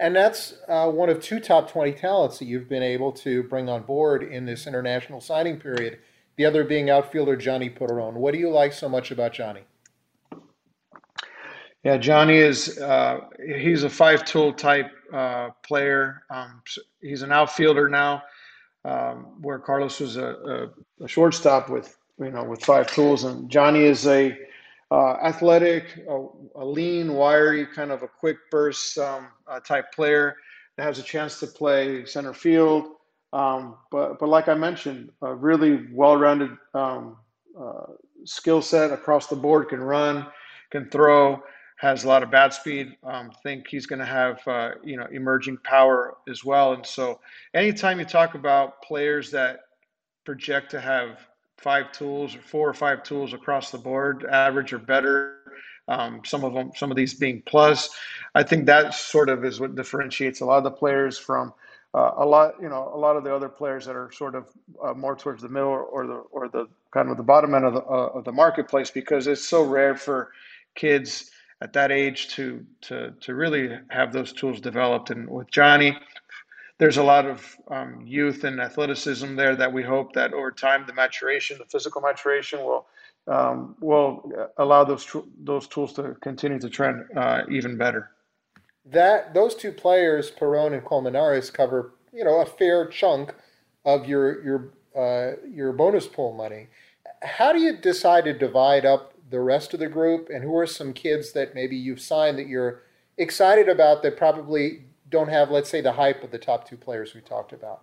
And 0.01 0.15
that's 0.15 0.55
uh, 0.67 0.89
one 0.89 1.10
of 1.10 1.22
two 1.22 1.39
top 1.39 1.70
20 1.70 1.91
talents 1.91 2.39
that 2.39 2.46
you've 2.46 2.67
been 2.67 2.81
able 2.81 3.12
to 3.12 3.43
bring 3.43 3.70
on 3.70 3.84
board 3.84 4.24
in 4.24 4.48
this 4.48 4.65
international 4.65 5.22
signing 5.22 5.60
period. 5.60 6.00
The 6.38 6.46
other 6.46 6.63
being 6.63 6.89
outfielder 6.89 7.38
Jhonny 7.38 7.70
Piron. 7.70 8.15
What 8.15 8.34
do 8.34 8.39
you 8.39 8.50
like 8.50 8.74
so 8.74 8.89
much 8.89 9.12
about 9.12 9.31
Johnny? 9.31 9.62
Yeah, 11.84 11.98
Johnny 11.98 12.38
is 12.38 12.79
uh, 12.79 13.20
he's 13.46 13.84
a 13.84 13.89
five 13.91 14.25
tool 14.25 14.53
type 14.53 14.91
uh, 15.13 15.50
player. 15.63 16.24
Um, 16.31 16.63
he's 17.00 17.22
an 17.22 17.31
outfielder 17.31 17.88
now, 17.88 18.24
um, 18.84 19.41
where 19.41 19.60
Carlos 19.60 20.00
was 20.00 20.17
a, 20.17 20.25
a, 21.00 21.03
a, 21.03 21.08
shortstop 21.08 21.70
with 21.70 21.96
you 22.20 22.31
know 22.31 22.43
with 22.43 22.63
five 22.63 22.88
tools, 22.88 23.24
and 23.24 23.50
Johnny 23.50 23.84
is 23.84 24.08
a 24.08 24.38
uh, 24.91 25.13
athletic, 25.24 26.03
a, 26.10 26.27
a, 26.55 26.65
lean, 26.65 27.13
wiry, 27.13 27.65
kind 27.65 27.91
of 27.91 28.03
a 28.03 28.07
quick 28.07 28.38
burst 28.51 28.98
um, 28.98 29.29
uh, 29.48 29.60
type 29.62 29.91
player 29.93 30.36
that 30.75 30.83
has 30.83 31.00
a 31.00 31.03
chance 31.03 31.39
to 31.39 31.48
play 31.48 32.05
center 32.05 32.33
field. 32.33 32.86
Um, 33.31 33.77
but 33.89 34.19
but 34.19 34.27
like 34.27 34.50
I 34.50 34.53
mentioned, 34.53 35.10
a 35.21 35.33
really 35.33 35.88
well-rounded 35.93 36.51
um, 36.74 37.15
uh, 37.57 37.93
skill 38.25 38.62
set 38.62 38.91
across 38.91 39.27
the 39.27 39.36
board. 39.38 39.69
Can 39.69 39.79
run, 39.79 40.27
can 40.69 40.89
throw 40.89 41.41
has 41.77 42.03
a 42.03 42.07
lot 42.07 42.21
of 42.21 42.29
bat 42.29 42.53
speed. 42.53 42.95
Um, 43.03 43.31
think 43.41 43.67
he's 43.67 43.88
going 43.88 44.00
to 44.00 44.05
have 44.05 44.45
uh, 44.48 44.71
you 44.83 44.98
know 44.98 45.07
emerging 45.12 45.57
power 45.63 46.17
as 46.29 46.43
well. 46.43 46.74
And 46.74 46.86
so, 46.86 47.21
anytime 47.53 47.98
you 48.00 48.05
talk 48.05 48.36
about 48.36 48.81
players 48.83 49.31
that 49.31 49.62
project 50.25 50.71
to 50.71 50.81
have 50.81 51.25
five 51.61 51.91
tools 51.91 52.35
or 52.35 52.39
four 52.39 52.69
or 52.69 52.73
five 52.73 53.03
tools 53.03 53.33
across 53.33 53.71
the 53.71 53.77
board, 53.77 54.25
average 54.25 54.73
or 54.73 54.79
better, 54.79 55.37
um, 55.87 56.21
some 56.25 56.43
of 56.43 56.53
them, 56.53 56.71
some 56.75 56.91
of 56.91 56.97
these 56.97 57.13
being 57.13 57.41
plus, 57.45 57.89
I 58.33 58.43
think 58.43 58.65
that 58.65 58.93
sort 58.93 59.29
of 59.29 59.43
is 59.43 59.59
what 59.59 59.75
differentiates 59.75 60.41
a 60.41 60.45
lot 60.45 60.57
of 60.57 60.63
the 60.63 60.71
players 60.71 61.17
from 61.17 61.53
uh, 61.93 62.11
a 62.17 62.25
lot, 62.25 62.53
you 62.61 62.69
know, 62.69 62.89
a 62.93 62.97
lot 62.97 63.17
of 63.17 63.23
the 63.23 63.35
other 63.35 63.49
players 63.49 63.85
that 63.85 63.95
are 63.95 64.11
sort 64.13 64.35
of 64.35 64.47
uh, 64.81 64.93
more 64.93 65.15
towards 65.15 65.41
the 65.41 65.49
middle 65.49 65.69
or 65.91 66.07
the 66.07 66.23
or 66.31 66.47
the 66.47 66.67
kind 66.91 67.09
of 67.09 67.17
the 67.17 67.23
bottom 67.23 67.53
end 67.53 67.65
of 67.65 67.73
the 67.73 67.81
uh, 67.81 68.11
of 68.13 68.23
the 68.23 68.31
marketplace 68.31 68.89
because 68.89 69.27
it's 69.27 69.47
so 69.47 69.63
rare 69.63 69.95
for 69.95 70.31
kids 70.75 71.31
at 71.61 71.73
that 71.73 71.91
age 71.91 72.29
to 72.29 72.65
to 72.81 73.13
to 73.19 73.35
really 73.35 73.77
have 73.89 74.13
those 74.13 74.31
tools 74.31 74.61
developed. 74.61 75.09
And 75.09 75.29
with 75.29 75.51
Johnny, 75.51 75.97
there's 76.81 76.97
a 76.97 77.03
lot 77.03 77.27
of 77.27 77.55
um, 77.69 78.01
youth 78.05 78.43
and 78.43 78.59
athleticism 78.59 79.35
there 79.35 79.55
that 79.55 79.71
we 79.71 79.83
hope 79.83 80.13
that 80.13 80.33
over 80.33 80.50
time 80.51 80.83
the 80.88 80.93
maturation, 80.93 81.59
the 81.59 81.65
physical 81.65 82.01
maturation, 82.01 82.59
will 82.59 82.88
um, 83.27 83.75
will 83.79 84.31
allow 84.57 84.83
those 84.83 85.05
those 85.43 85.67
tools 85.67 85.93
to 85.93 86.15
continue 86.21 86.59
to 86.59 86.69
trend 86.69 87.05
uh, 87.15 87.43
even 87.50 87.77
better 87.77 88.09
that 88.85 89.35
those 89.35 89.53
two 89.55 89.71
players, 89.71 90.31
Piron 90.31 90.73
and 90.73 90.83
Colmenarez, 90.83 91.51
cover 91.51 91.93
you 92.11 92.23
know 92.23 92.41
a 92.41 92.45
fair 92.45 92.88
chunk 92.88 93.35
of 93.85 94.07
your 94.07 94.43
your 94.43 94.73
uh, 94.97 95.35
your 95.47 95.71
bonus 95.73 96.07
pool 96.07 96.33
money. 96.33 96.67
How 97.21 97.53
do 97.53 97.59
you 97.59 97.77
decide 97.77 98.25
to 98.25 98.33
divide 98.33 98.85
up 98.85 99.13
the 99.29 99.39
rest 99.39 99.75
of 99.75 99.79
the 99.79 99.88
group, 99.88 100.29
and 100.29 100.43
who 100.43 100.57
are 100.57 100.67
some 100.67 100.93
kids 100.93 101.33
that 101.33 101.53
maybe 101.53 101.75
you've 101.75 102.01
signed 102.01 102.38
that 102.39 102.47
you're 102.47 102.81
excited 103.17 103.69
about 103.69 104.01
that 104.01 104.17
probably 104.17 104.85
don't 105.11 105.29
have, 105.29 105.51
let's 105.51 105.69
say, 105.69 105.81
the 105.81 105.91
hype 105.91 106.23
of 106.23 106.31
the 106.31 106.39
top 106.39 106.67
two 106.67 106.77
players 106.77 107.13
we 107.13 107.21
talked 107.21 107.53
about? 107.53 107.81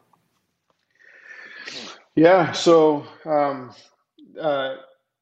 Yeah, 2.17 2.53
so 2.53 3.07
um, 3.25 3.73
uh, 4.41 4.77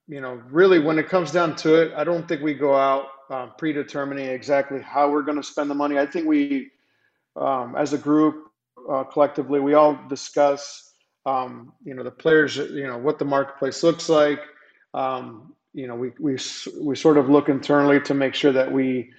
you 0.09 0.21
know, 0.21 0.41
really, 0.51 0.79
when 0.79 0.99
it 0.99 1.09
comes 1.09 1.33
down 1.33 1.57
to 1.57 1.75
it, 1.83 1.93
I 1.97 2.05
don't 2.05 2.27
think 2.29 2.43
we 2.43 2.55
go 2.55 2.75
out 2.77 3.07
um, 3.29 3.53
predetermining 3.59 4.27
exactly 4.27 4.81
how 4.81 5.11
we're 5.11 5.23
going 5.23 5.37
to 5.37 5.43
spend 5.43 5.69
the 5.69 5.75
money. 5.75 5.99
I 5.99 6.07
think 6.07 6.27
we, 6.27 6.71
um, 7.35 7.75
as 7.77 7.93
a 7.93 7.99
group, 7.99 8.47
uh, 8.89 9.05
collectively, 9.05 9.59
we 9.59 9.75
all 9.75 9.99
discuss, 10.09 10.93
um, 11.27 11.73
you 11.85 11.95
know, 11.95 12.05
the 12.05 12.11
players, 12.11 12.57
you 12.57 12.87
know, 12.87 12.99
what 12.99 13.19
the 13.19 13.25
marketplace 13.25 13.83
looks 13.83 14.09
like. 14.09 14.41
Um, 14.95 15.55
you 15.75 15.89
know, 15.89 15.97
we, 15.97 16.13
we, 16.21 16.39
we 16.81 16.97
sort 16.97 17.19
of 17.19 17.29
look 17.29 17.49
internally 17.49 18.01
to 18.03 18.15
make 18.15 18.35
sure 18.35 18.53
that 18.53 18.71
we, 18.71 19.11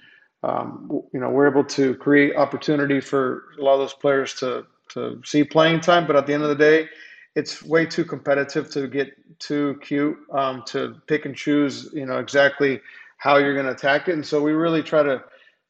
um, 0.42 0.88
you 1.12 1.20
know, 1.20 1.30
we're 1.30 1.48
able 1.48 1.64
to 1.64 1.94
create 1.96 2.36
opportunity 2.36 3.00
for 3.00 3.44
a 3.58 3.62
lot 3.62 3.74
of 3.74 3.80
those 3.80 3.94
players 3.94 4.34
to, 4.34 4.66
to 4.90 5.20
see 5.24 5.44
playing 5.44 5.80
time. 5.80 6.06
But 6.06 6.16
at 6.16 6.26
the 6.26 6.34
end 6.34 6.44
of 6.44 6.48
the 6.48 6.54
day, 6.54 6.88
it's 7.34 7.62
way 7.62 7.86
too 7.86 8.04
competitive 8.04 8.70
to 8.70 8.86
get 8.88 9.12
too 9.38 9.78
cute 9.82 10.16
um, 10.32 10.62
to 10.66 10.96
pick 11.06 11.24
and 11.24 11.36
choose, 11.36 11.90
you 11.92 12.06
know, 12.06 12.18
exactly 12.18 12.80
how 13.16 13.36
you're 13.36 13.54
going 13.54 13.66
to 13.66 13.72
attack 13.72 14.08
it. 14.08 14.12
And 14.12 14.24
so 14.24 14.40
we 14.40 14.52
really 14.52 14.82
try 14.82 15.02
to 15.02 15.22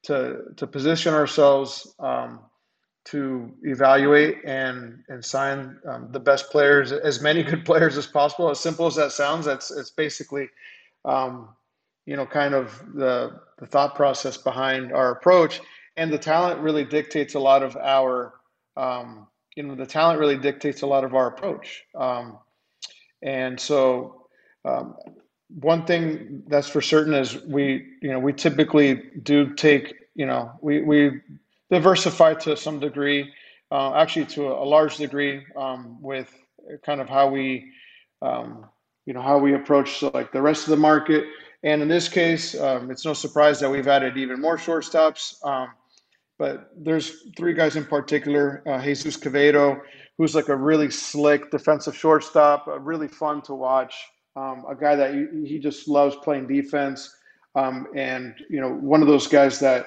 to 0.04 0.42
to 0.56 0.66
position 0.66 1.12
ourselves 1.12 1.94
um, 1.98 2.40
to 3.06 3.50
evaluate 3.62 4.44
and 4.44 5.02
and 5.08 5.24
sign 5.24 5.78
um, 5.88 6.08
the 6.12 6.20
best 6.20 6.50
players, 6.50 6.92
as 6.92 7.20
many 7.20 7.42
good 7.50 7.64
players 7.64 7.96
as 7.96 8.06
possible. 8.06 8.50
As 8.50 8.60
simple 8.60 8.86
as 8.86 8.94
that 8.96 9.12
sounds, 9.12 9.46
that's 9.46 9.70
it's 9.70 9.90
basically 9.90 10.48
um, 11.04 11.48
you 12.08 12.16
know 12.16 12.26
kind 12.26 12.54
of 12.54 12.64
the 12.94 13.38
the 13.58 13.66
thought 13.66 13.94
process 13.94 14.36
behind 14.36 14.92
our 14.92 15.10
approach. 15.12 15.60
And 15.96 16.12
the 16.12 16.18
talent 16.18 16.60
really 16.60 16.84
dictates 16.84 17.34
a 17.34 17.40
lot 17.40 17.62
of 17.62 17.76
our 17.76 18.34
um, 18.76 19.26
you 19.56 19.62
know 19.62 19.74
the 19.74 19.86
talent 19.86 20.18
really 20.18 20.38
dictates 20.38 20.82
a 20.82 20.86
lot 20.86 21.04
of 21.04 21.14
our 21.14 21.26
approach. 21.28 21.84
Um, 21.94 22.38
and 23.22 23.60
so 23.60 24.26
um, 24.64 24.96
one 25.48 25.84
thing 25.84 26.42
that's 26.46 26.68
for 26.68 26.80
certain 26.80 27.14
is 27.14 27.42
we, 27.44 27.86
you 28.02 28.10
know, 28.12 28.18
we 28.18 28.32
typically 28.32 29.02
do 29.22 29.54
take, 29.54 29.94
you 30.14 30.26
know, 30.26 30.52
we, 30.60 30.82
we 30.82 31.20
diversify 31.70 32.34
to 32.34 32.56
some 32.56 32.78
degree, 32.78 33.32
uh, 33.70 33.94
actually 33.94 34.26
to 34.26 34.48
a, 34.48 34.64
a 34.64 34.66
large 34.66 34.96
degree 34.98 35.42
um, 35.56 36.00
with 36.02 36.32
kind 36.84 37.00
of 37.00 37.08
how 37.08 37.28
we, 37.28 37.72
um, 38.20 38.66
you 39.06 39.14
know, 39.14 39.22
how 39.22 39.38
we 39.38 39.54
approach 39.54 39.98
so 39.98 40.10
like 40.12 40.32
the 40.32 40.42
rest 40.42 40.64
of 40.64 40.70
the 40.70 40.76
market. 40.76 41.24
And 41.62 41.82
in 41.82 41.88
this 41.88 42.08
case, 42.08 42.58
um, 42.58 42.90
it's 42.90 43.04
no 43.04 43.12
surprise 43.12 43.58
that 43.60 43.70
we've 43.70 43.88
added 43.88 44.16
even 44.16 44.40
more 44.40 44.56
shortstops. 44.56 45.44
Um, 45.44 45.70
but 46.38 46.70
there's 46.76 47.24
three 47.36 47.52
guys 47.52 47.74
in 47.74 47.84
particular, 47.84 48.62
uh, 48.66 48.80
Jesus 48.80 49.16
Quevedo, 49.16 49.80
who's 50.16 50.36
like 50.36 50.48
a 50.48 50.56
really 50.56 50.90
slick 50.90 51.50
defensive 51.50 51.96
shortstop, 51.96 52.68
uh, 52.68 52.78
really 52.78 53.08
fun 53.08 53.42
to 53.42 53.54
watch 53.54 53.94
um, 54.36 54.64
a 54.68 54.74
guy 54.74 54.94
that 54.94 55.14
he, 55.14 55.48
he, 55.48 55.58
just 55.58 55.88
loves 55.88 56.14
playing 56.22 56.46
defense, 56.46 57.12
um, 57.56 57.88
and 57.96 58.36
you 58.48 58.60
know 58.60 58.70
one 58.70 59.02
of 59.02 59.08
those 59.08 59.26
guys 59.26 59.58
that 59.58 59.86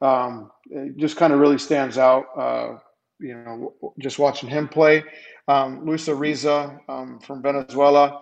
um, 0.00 0.50
just 0.96 1.16
kind 1.16 1.32
of 1.32 1.38
really 1.38 1.58
stands 1.58 1.98
out. 1.98 2.26
Uh, 2.36 2.78
you 3.20 3.34
know, 3.34 3.72
just 4.00 4.18
watching 4.18 4.48
him 4.48 4.66
play. 4.66 5.04
Um, 5.46 5.86
Luis 5.86 6.08
Ariza 6.08 6.80
from 7.22 7.40
Venezuela, 7.40 8.20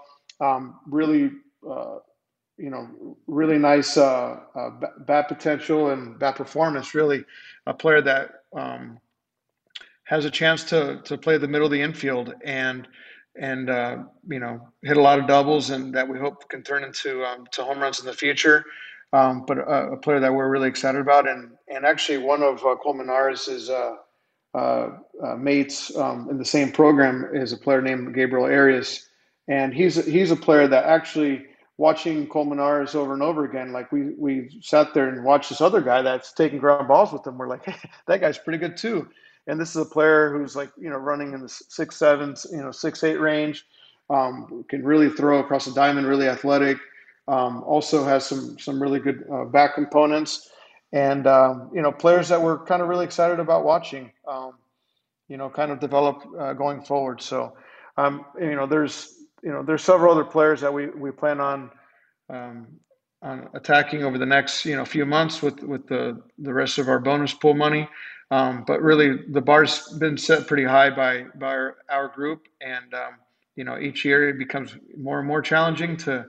really, 0.86 1.30
uh, 1.66 1.96
you 2.60 2.70
know, 2.70 3.16
really 3.26 3.58
nice 3.58 3.96
uh, 3.96 4.40
uh, 4.54 4.70
bat 5.06 5.28
potential 5.28 5.90
and 5.90 6.18
bat 6.18 6.36
performance. 6.36 6.94
Really, 6.94 7.24
a 7.66 7.74
player 7.74 8.02
that 8.02 8.30
has 10.04 10.24
a 10.24 10.30
chance 10.30 10.64
to 10.64 11.00
to 11.04 11.16
play 11.16 11.38
the 11.38 11.48
middle 11.48 11.66
of 11.66 11.72
the 11.72 11.80
infield 11.80 12.34
and 12.44 12.86
and 13.38 13.70
uh, 13.70 13.98
you 14.28 14.40
know 14.40 14.68
hit 14.82 14.96
a 14.96 15.00
lot 15.00 15.18
of 15.18 15.26
doubles 15.26 15.70
and 15.70 15.94
that 15.94 16.08
we 16.08 16.18
hope 16.18 16.48
can 16.48 16.62
turn 16.62 16.84
into 16.84 17.24
um, 17.24 17.46
to 17.52 17.62
home 17.62 17.78
runs 17.78 18.00
in 18.00 18.06
the 18.06 18.12
future. 18.12 18.64
Um, 19.12 19.44
but 19.46 19.58
uh, 19.58 19.92
a 19.92 19.96
player 19.96 20.20
that 20.20 20.32
we're 20.32 20.48
really 20.48 20.68
excited 20.68 21.00
about, 21.00 21.26
and 21.26 21.52
and 21.68 21.84
actually 21.84 22.18
one 22.18 22.42
of 22.42 22.64
uh, 22.64 22.76
Colmenarez' 22.82 23.68
uh, 23.68 23.94
uh, 24.54 24.88
uh, 25.24 25.36
mates 25.36 25.94
um, 25.96 26.28
in 26.30 26.38
the 26.38 26.44
same 26.44 26.70
program 26.70 27.28
is 27.32 27.52
a 27.52 27.56
player 27.56 27.82
named 27.82 28.14
Gabriel 28.14 28.46
Arias, 28.46 29.08
and 29.48 29.74
he's 29.74 30.04
he's 30.04 30.30
a 30.30 30.36
player 30.36 30.68
that 30.68 30.84
actually 30.84 31.46
watching 31.80 32.28
Colmenarez 32.28 32.94
over 32.94 33.14
and 33.14 33.22
over 33.22 33.46
again. 33.46 33.72
Like 33.72 33.90
we 33.90 34.10
we 34.18 34.50
sat 34.60 34.92
there 34.92 35.08
and 35.08 35.24
watched 35.24 35.48
this 35.48 35.62
other 35.62 35.80
guy 35.80 36.02
that's 36.02 36.30
taking 36.30 36.58
ground 36.58 36.86
balls 36.86 37.10
with 37.10 37.26
him. 37.26 37.38
We're 37.38 37.48
like, 37.48 37.64
hey, 37.68 37.90
that 38.06 38.20
guy's 38.20 38.36
pretty 38.36 38.58
good 38.58 38.76
too. 38.76 39.08
And 39.46 39.58
this 39.58 39.70
is 39.70 39.76
a 39.76 39.86
player 39.86 40.30
who's 40.30 40.54
like, 40.54 40.70
you 40.78 40.90
know, 40.90 40.98
running 40.98 41.32
in 41.32 41.40
the 41.40 41.48
six, 41.48 41.96
seven, 41.96 42.36
you 42.52 42.58
know, 42.58 42.70
six, 42.70 43.02
eight 43.02 43.18
range, 43.18 43.64
um, 44.10 44.62
can 44.68 44.84
really 44.84 45.08
throw 45.08 45.38
across 45.38 45.64
the 45.64 45.72
diamond, 45.72 46.06
really 46.06 46.28
athletic. 46.28 46.76
Um, 47.26 47.62
also 47.64 48.04
has 48.04 48.26
some 48.26 48.58
some 48.58 48.82
really 48.82 49.00
good 49.00 49.24
uh, 49.32 49.44
back 49.46 49.74
components, 49.74 50.50
and 50.92 51.26
um, 51.26 51.70
you 51.72 51.80
know, 51.80 51.92
players 51.92 52.28
that 52.28 52.42
we're 52.42 52.58
kind 52.66 52.82
of 52.82 52.88
really 52.88 53.06
excited 53.06 53.40
about 53.40 53.64
watching. 53.64 54.12
Um, 54.28 54.52
you 55.28 55.38
know, 55.38 55.48
kind 55.48 55.70
of 55.70 55.80
develop 55.80 56.24
uh, 56.38 56.52
going 56.52 56.82
forward. 56.82 57.22
So, 57.22 57.56
um, 57.96 58.26
you 58.38 58.56
know, 58.56 58.66
there's 58.66 59.19
you 59.42 59.50
know, 59.50 59.62
there's 59.62 59.82
several 59.82 60.12
other 60.12 60.24
players 60.24 60.60
that 60.60 60.72
we 60.72 60.88
we 60.88 61.10
plan 61.10 61.40
on 61.40 61.70
um, 62.28 62.66
on 63.22 63.48
attacking 63.54 64.04
over 64.04 64.18
the 64.18 64.26
next 64.26 64.64
you 64.64 64.76
know 64.76 64.84
few 64.84 65.06
months 65.06 65.42
with 65.42 65.62
with 65.62 65.86
the 65.88 66.22
the 66.38 66.52
rest 66.52 66.78
of 66.78 66.88
our 66.88 66.98
bonus 66.98 67.34
pool 67.34 67.54
money. 67.54 67.88
Um, 68.30 68.64
but 68.66 68.80
really, 68.80 69.24
the 69.28 69.40
bar's 69.40 69.88
been 69.98 70.16
set 70.16 70.46
pretty 70.46 70.64
high 70.64 70.90
by 70.90 71.24
by 71.34 71.48
our, 71.48 71.76
our 71.90 72.08
group, 72.08 72.46
and 72.60 72.92
um, 72.94 73.14
you 73.56 73.64
know 73.64 73.78
each 73.78 74.04
year 74.04 74.28
it 74.28 74.38
becomes 74.38 74.76
more 74.96 75.18
and 75.18 75.26
more 75.26 75.42
challenging 75.42 75.96
to 75.98 76.26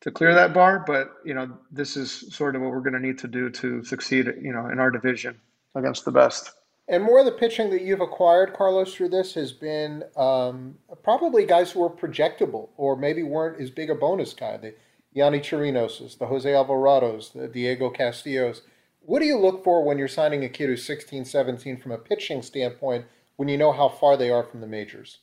to 0.00 0.10
clear 0.10 0.34
that 0.34 0.52
bar. 0.52 0.84
But 0.86 1.12
you 1.24 1.34
know 1.34 1.56
this 1.70 1.96
is 1.96 2.34
sort 2.34 2.56
of 2.56 2.62
what 2.62 2.70
we're 2.70 2.80
going 2.80 2.94
to 2.94 3.00
need 3.00 3.18
to 3.18 3.28
do 3.28 3.50
to 3.50 3.84
succeed. 3.84 4.26
You 4.40 4.52
know 4.52 4.66
in 4.66 4.78
our 4.78 4.90
division 4.90 5.40
against 5.74 6.04
the 6.04 6.12
best. 6.12 6.50
And 6.86 7.02
more 7.02 7.20
of 7.20 7.24
the 7.24 7.32
pitching 7.32 7.70
that 7.70 7.82
you've 7.82 8.00
acquired, 8.00 8.52
Carlos, 8.52 8.94
through 8.94 9.08
this 9.08 9.34
has 9.34 9.52
been 9.52 10.04
um, 10.16 10.76
probably 11.02 11.46
guys 11.46 11.72
who 11.72 11.80
were 11.80 11.90
projectable 11.90 12.68
or 12.76 12.94
maybe 12.94 13.22
weren't 13.22 13.60
as 13.60 13.70
big 13.70 13.88
a 13.88 13.94
bonus 13.94 14.34
guy. 14.34 14.58
The 14.58 14.74
Yonny 15.16 15.40
Chirinos, 15.40 16.18
the 16.18 16.26
Jose 16.26 16.50
Alvarados, 16.50 17.32
the 17.32 17.48
Diego 17.48 17.88
Castillos 17.88 18.62
what 19.06 19.20
do 19.20 19.26
you 19.26 19.38
look 19.38 19.62
for 19.64 19.84
when 19.84 19.98
you're 19.98 20.08
signing 20.08 20.44
a 20.44 20.48
kid 20.48 20.68
who's 20.68 20.84
16, 20.84 21.24
17 21.24 21.76
from 21.76 21.92
a 21.92 21.98
pitching 21.98 22.42
standpoint 22.42 23.04
when 23.36 23.48
you 23.48 23.58
know 23.58 23.72
how 23.72 23.88
far 23.88 24.16
they 24.16 24.30
are 24.30 24.44
from 24.44 24.60
the 24.60 24.66
majors? 24.66 25.18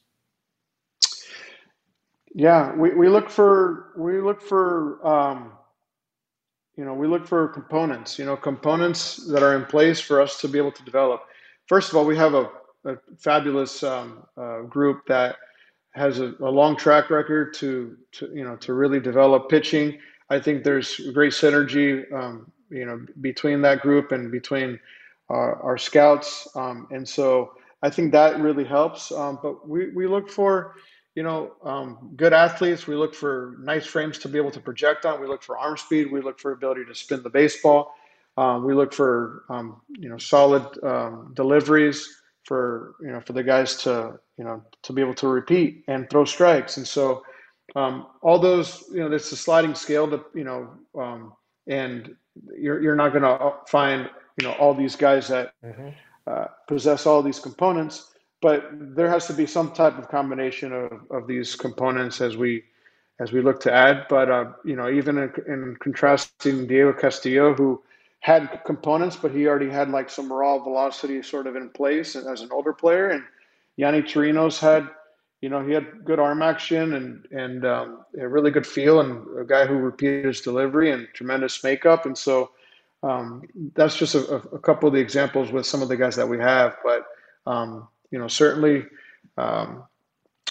Yeah, 2.33 2.73
we, 2.75 2.93
we 2.93 3.09
look 3.09 3.29
for 3.29 3.91
we 3.97 4.21
look 4.21 4.41
for 4.41 5.05
um, 5.05 5.51
you 6.77 6.85
know 6.85 6.93
we 6.93 7.07
look 7.07 7.27
for 7.27 7.49
components 7.49 8.17
you 8.17 8.23
know 8.23 8.37
components 8.37 9.17
that 9.27 9.43
are 9.43 9.55
in 9.57 9.65
place 9.65 9.99
for 9.99 10.21
us 10.21 10.39
to 10.41 10.47
be 10.47 10.57
able 10.57 10.71
to 10.71 10.83
develop. 10.83 11.23
First 11.71 11.89
of 11.89 11.95
all, 11.95 12.03
we 12.03 12.17
have 12.17 12.33
a, 12.33 12.49
a 12.83 12.97
fabulous 13.17 13.81
um, 13.81 14.25
uh, 14.35 14.63
group 14.63 15.07
that 15.07 15.37
has 15.91 16.19
a, 16.19 16.35
a, 16.41 16.51
long 16.51 16.75
track 16.75 17.09
record 17.09 17.53
to, 17.53 17.95
to 18.11 18.29
you 18.33 18.43
know 18.43 18.57
to 18.57 18.73
really 18.73 18.99
develop 18.99 19.47
pitching. 19.47 19.97
I 20.29 20.37
think 20.37 20.65
there's 20.65 20.99
great 21.13 21.31
synergy 21.31 22.11
um, 22.11 22.51
you 22.69 22.83
know, 22.85 23.05
between 23.21 23.61
that 23.61 23.79
group 23.79 24.11
and 24.11 24.29
between 24.29 24.81
our, 25.29 25.63
our 25.63 25.77
scouts. 25.77 26.45
Um, 26.57 26.89
and 26.91 27.07
so 27.07 27.53
I 27.81 27.89
think 27.89 28.11
that 28.11 28.41
really 28.41 28.65
helps. 28.65 29.09
Um, 29.13 29.39
but 29.41 29.65
we, 29.65 29.91
we 29.91 30.07
look 30.07 30.29
for, 30.29 30.75
you 31.15 31.23
know, 31.23 31.53
um, 31.63 32.11
good 32.17 32.33
athletes. 32.33 32.85
We 32.85 32.95
look 32.95 33.15
for 33.15 33.55
nice 33.61 33.85
frames 33.85 34.17
to 34.19 34.27
be 34.27 34.37
able 34.37 34.51
to 34.51 34.59
project 34.59 35.05
on. 35.05 35.21
We 35.21 35.27
look 35.27 35.41
for 35.41 35.57
arm 35.57 35.77
speed. 35.77 36.11
We 36.11 36.19
look 36.19 36.37
for 36.37 36.51
ability 36.51 36.83
to 36.83 36.95
spin 36.95 37.23
the 37.23 37.29
baseball. 37.29 37.93
Um, 38.37 38.65
we 38.65 38.73
look 38.73 38.93
for, 38.93 39.43
um, 39.49 39.81
you 39.89 40.09
know, 40.09 40.17
solid 40.17 40.65
um, 40.83 41.31
deliveries 41.35 42.07
for 42.45 42.95
you 43.01 43.11
know 43.11 43.21
for 43.21 43.33
the 43.33 43.43
guys 43.43 43.75
to 43.77 44.19
you 44.37 44.43
know 44.43 44.63
to 44.83 44.93
be 44.93 45.01
able 45.01 45.13
to 45.13 45.27
repeat 45.27 45.83
and 45.87 46.09
throw 46.09 46.25
strikes. 46.25 46.77
And 46.77 46.87
so 46.87 47.23
um, 47.75 48.07
all 48.21 48.39
those 48.39 48.83
you 48.91 48.99
know 48.99 49.11
it's 49.11 49.31
a 49.31 49.37
sliding 49.37 49.75
scale 49.75 50.09
to 50.09 50.23
you 50.33 50.43
know 50.43 50.69
um, 50.99 51.33
and 51.67 52.15
you're 52.57 52.81
you're 52.81 52.95
not 52.95 53.09
going 53.09 53.23
to 53.23 53.53
find 53.67 54.09
you 54.39 54.47
know 54.47 54.53
all 54.53 54.73
these 54.73 54.95
guys 54.95 55.27
that 55.27 55.53
mm-hmm. 55.63 55.89
uh, 56.27 56.45
possess 56.67 57.05
all 57.05 57.21
these 57.21 57.39
components. 57.39 58.07
But 58.41 58.71
there 58.73 59.07
has 59.07 59.27
to 59.27 59.33
be 59.33 59.45
some 59.45 59.71
type 59.71 59.99
of 59.99 60.09
combination 60.09 60.73
of, 60.73 60.91
of 61.11 61.27
these 61.27 61.55
components 61.55 62.21
as 62.21 62.37
we 62.37 62.63
as 63.19 63.31
we 63.31 63.39
look 63.39 63.59
to 63.61 63.71
add. 63.71 64.07
But 64.09 64.31
uh, 64.31 64.45
you 64.65 64.75
know, 64.75 64.89
even 64.89 65.17
in, 65.19 65.31
in 65.47 65.77
contrasting 65.79 66.65
Diego 66.65 66.93
Castillo, 66.93 67.53
who 67.53 67.83
had 68.21 68.61
components, 68.65 69.15
but 69.15 69.31
he 69.31 69.47
already 69.47 69.69
had 69.69 69.89
like 69.89 70.09
some 70.09 70.31
raw 70.31 70.59
velocity 70.59 71.21
sort 71.21 71.47
of 71.47 71.55
in 71.55 71.69
place 71.69 72.15
as 72.15 72.41
an 72.41 72.49
older 72.51 72.71
player. 72.71 73.09
And 73.09 73.23
Yonny 73.79 74.03
Chirinos 74.03 74.59
had, 74.59 74.87
you 75.41 75.49
know, 75.49 75.65
he 75.65 75.73
had 75.73 76.05
good 76.05 76.19
arm 76.19 76.43
action 76.43 76.93
and 76.93 77.25
and 77.31 77.65
um, 77.65 78.05
a 78.19 78.27
really 78.27 78.51
good 78.51 78.65
feel, 78.65 79.01
and 79.01 79.25
a 79.39 79.43
guy 79.43 79.65
who 79.65 79.73
repeated 79.73 80.25
his 80.25 80.41
delivery 80.41 80.91
and 80.91 81.07
tremendous 81.13 81.63
makeup. 81.63 82.05
And 82.05 82.15
so 82.15 82.51
um, 83.01 83.43
that's 83.73 83.97
just 83.97 84.13
a, 84.13 84.35
a, 84.35 84.59
couple 84.59 84.87
of 84.87 84.93
the 84.93 84.99
examples 84.99 85.51
with 85.51 85.65
some 85.65 85.81
of 85.81 85.89
the 85.89 85.97
guys 85.97 86.15
that 86.15 86.29
we 86.29 86.37
have. 86.37 86.77
But 86.83 87.05
um, 87.47 87.87
you 88.11 88.19
know, 88.19 88.27
certainly 88.27 88.85
um, 89.37 89.83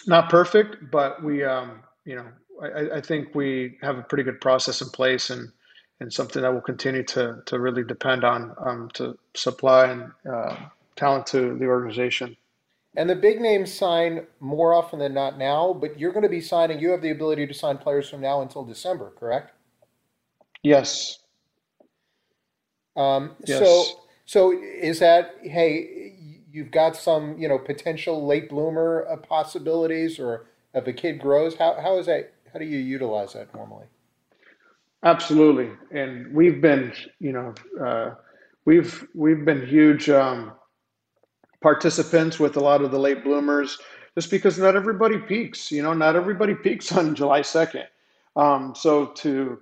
not 0.09 0.29
perfect, 0.29 0.91
but 0.91 1.23
we, 1.23 1.45
um, 1.45 1.85
you 2.05 2.17
know, 2.17 2.27
I, 2.61 2.97
I 2.97 3.01
think 3.01 3.33
we 3.33 3.79
have 3.81 3.97
a 3.97 4.03
pretty 4.03 4.25
good 4.25 4.41
process 4.41 4.83
in 4.83 4.89
place 4.89 5.31
and 5.31 5.53
and 6.01 6.13
something 6.13 6.43
that 6.43 6.53
will 6.53 6.61
continue 6.61 7.05
to 7.05 7.43
to 7.47 7.59
really 7.59 7.85
depend 7.85 8.25
on 8.25 8.55
um, 8.59 8.91
to 8.95 9.17
supply 9.35 9.87
and 9.87 10.11
uh, 10.31 10.57
talent 10.97 11.27
to 11.27 11.57
the 11.59 11.67
organization. 11.67 12.37
And 12.97 13.09
the 13.09 13.15
big 13.15 13.41
names 13.41 13.73
sign 13.73 14.27
more 14.41 14.75
often 14.75 14.99
than 14.99 15.15
not 15.15 15.39
now, 15.39 15.73
but 15.73 15.99
you're 15.99 16.13
going 16.13 16.25
to 16.25 16.29
be 16.29 16.41
signing. 16.41 16.81
You 16.81 16.91
have 16.91 17.03
the 17.03 17.11
ability 17.11 17.47
to 17.47 17.55
sign 17.55 17.79
players 17.79 18.09
from 18.09 18.21
now 18.21 18.43
until 18.43 18.65
December, 18.65 19.13
correct? 19.17 19.53
Yes. 20.65 21.21
Um, 22.97 23.37
yes. 23.47 23.61
So, 23.61 23.85
so 24.27 24.53
is 24.53 24.99
that 24.99 25.37
hey, 25.43 26.17
you've 26.51 26.73
got 26.73 26.97
some 26.97 27.39
you 27.39 27.49
know 27.49 27.59
potential 27.59 28.27
late 28.27 28.49
bloomer 28.49 29.07
uh, 29.09 29.17
possibilities, 29.17 30.19
or 30.19 30.47
if 30.75 30.87
a 30.87 30.93
kid 30.93 31.21
grows, 31.21 31.57
how 31.57 31.81
how 31.81 31.99
is 31.99 32.07
that? 32.07 32.33
How 32.53 32.59
do 32.59 32.65
you 32.65 32.79
utilize 32.79 33.35
that 33.35 33.55
normally? 33.55 33.87
Absolutely, 35.03 35.71
and 35.93 36.33
we've 36.35 36.61
been, 36.61 36.93
you 37.21 37.33
know, 37.33 37.55
uh, 37.83 38.15
we've 38.67 39.07
we've 39.15 39.47
been 39.47 39.67
huge 39.67 40.11
um, 40.11 40.53
participants 41.63 42.39
with 42.39 42.57
a 42.57 42.61
lot 42.61 42.83
of 42.83 42.91
the 42.91 42.99
late 42.99 43.25
bloomers, 43.25 43.79
just 44.15 44.31
because 44.31 44.59
not 44.59 44.77
everybody 44.77 45.19
peaks. 45.19 45.73
You 45.73 45.83
know, 45.83 45.95
not 45.95 46.17
everybody 46.17 46.55
peaks 46.65 46.93
on 46.93 47.15
July 47.15 47.43
second. 47.43 47.85
Um, 48.37 48.75
so 48.77 49.07
to 49.07 49.59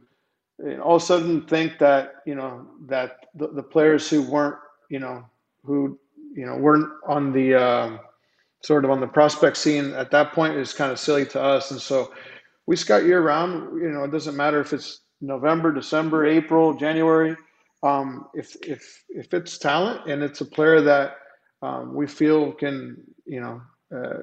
all 0.83 0.97
of 0.97 1.02
a 1.02 1.04
sudden 1.07 1.42
think 1.47 1.78
that 1.78 2.16
you 2.26 2.35
know 2.35 2.66
that 2.87 3.26
the, 3.35 3.49
the 3.49 3.62
players 3.62 4.11
who 4.11 4.23
weren't, 4.23 4.57
you 4.90 4.99
know, 4.99 5.25
who 5.64 5.99
you 6.35 6.47
know 6.47 6.57
weren't 6.57 6.90
on 7.07 7.33
the 7.33 7.54
uh, 7.54 7.99
sort 8.62 8.85
of 8.85 8.90
on 8.90 9.00
the 9.00 9.07
prospect 9.07 9.57
scene 9.57 9.92
at 9.95 10.11
that 10.11 10.33
point 10.33 10.57
is 10.57 10.73
kind 10.73 10.92
of 10.92 10.99
silly 10.99 11.26
to 11.26 11.42
us, 11.42 11.71
and 11.71 11.80
so 11.80 12.12
we 12.66 12.76
scout 12.76 13.04
year 13.04 13.23
round. 13.23 13.80
You 13.80 13.90
know, 13.90 14.04
it 14.04 14.11
doesn't 14.12 14.37
matter 14.37 14.61
if 14.61 14.73
it's 14.73 15.00
November, 15.20 15.72
December, 15.72 16.26
April, 16.26 16.75
January. 16.75 17.37
Um, 17.82 18.26
if 18.34 18.56
if 18.62 19.04
if 19.08 19.32
it's 19.32 19.58
talent 19.58 20.10
and 20.10 20.22
it's 20.22 20.40
a 20.40 20.44
player 20.44 20.80
that 20.80 21.16
um, 21.62 21.94
we 21.94 22.06
feel 22.06 22.52
can 22.52 22.96
you 23.25 23.40
know 23.40 23.62
uh, 23.94 24.22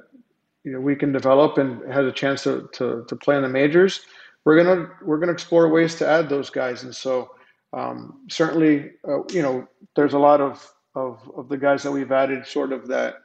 you 0.64 0.72
know 0.72 0.80
we 0.80 0.96
can 0.96 1.12
develop 1.12 1.58
and 1.58 1.80
has 1.90 2.06
a 2.06 2.12
chance 2.12 2.42
to, 2.42 2.68
to, 2.74 3.04
to 3.08 3.16
play 3.16 3.36
in 3.36 3.42
the 3.42 3.48
majors, 3.48 4.00
we're 4.44 4.62
gonna 4.62 4.90
we're 5.02 5.18
gonna 5.18 5.32
explore 5.32 5.68
ways 5.68 5.94
to 5.96 6.08
add 6.08 6.28
those 6.28 6.50
guys. 6.50 6.82
And 6.82 6.94
so 6.94 7.30
um, 7.72 8.20
certainly 8.28 8.90
uh, 9.08 9.22
you 9.30 9.42
know 9.42 9.66
there's 9.94 10.14
a 10.14 10.18
lot 10.18 10.40
of, 10.40 10.68
of 10.94 11.30
of 11.36 11.48
the 11.48 11.56
guys 11.56 11.82
that 11.82 11.92
we've 11.92 12.12
added 12.12 12.46
sort 12.46 12.72
of 12.72 12.88
that 12.88 13.16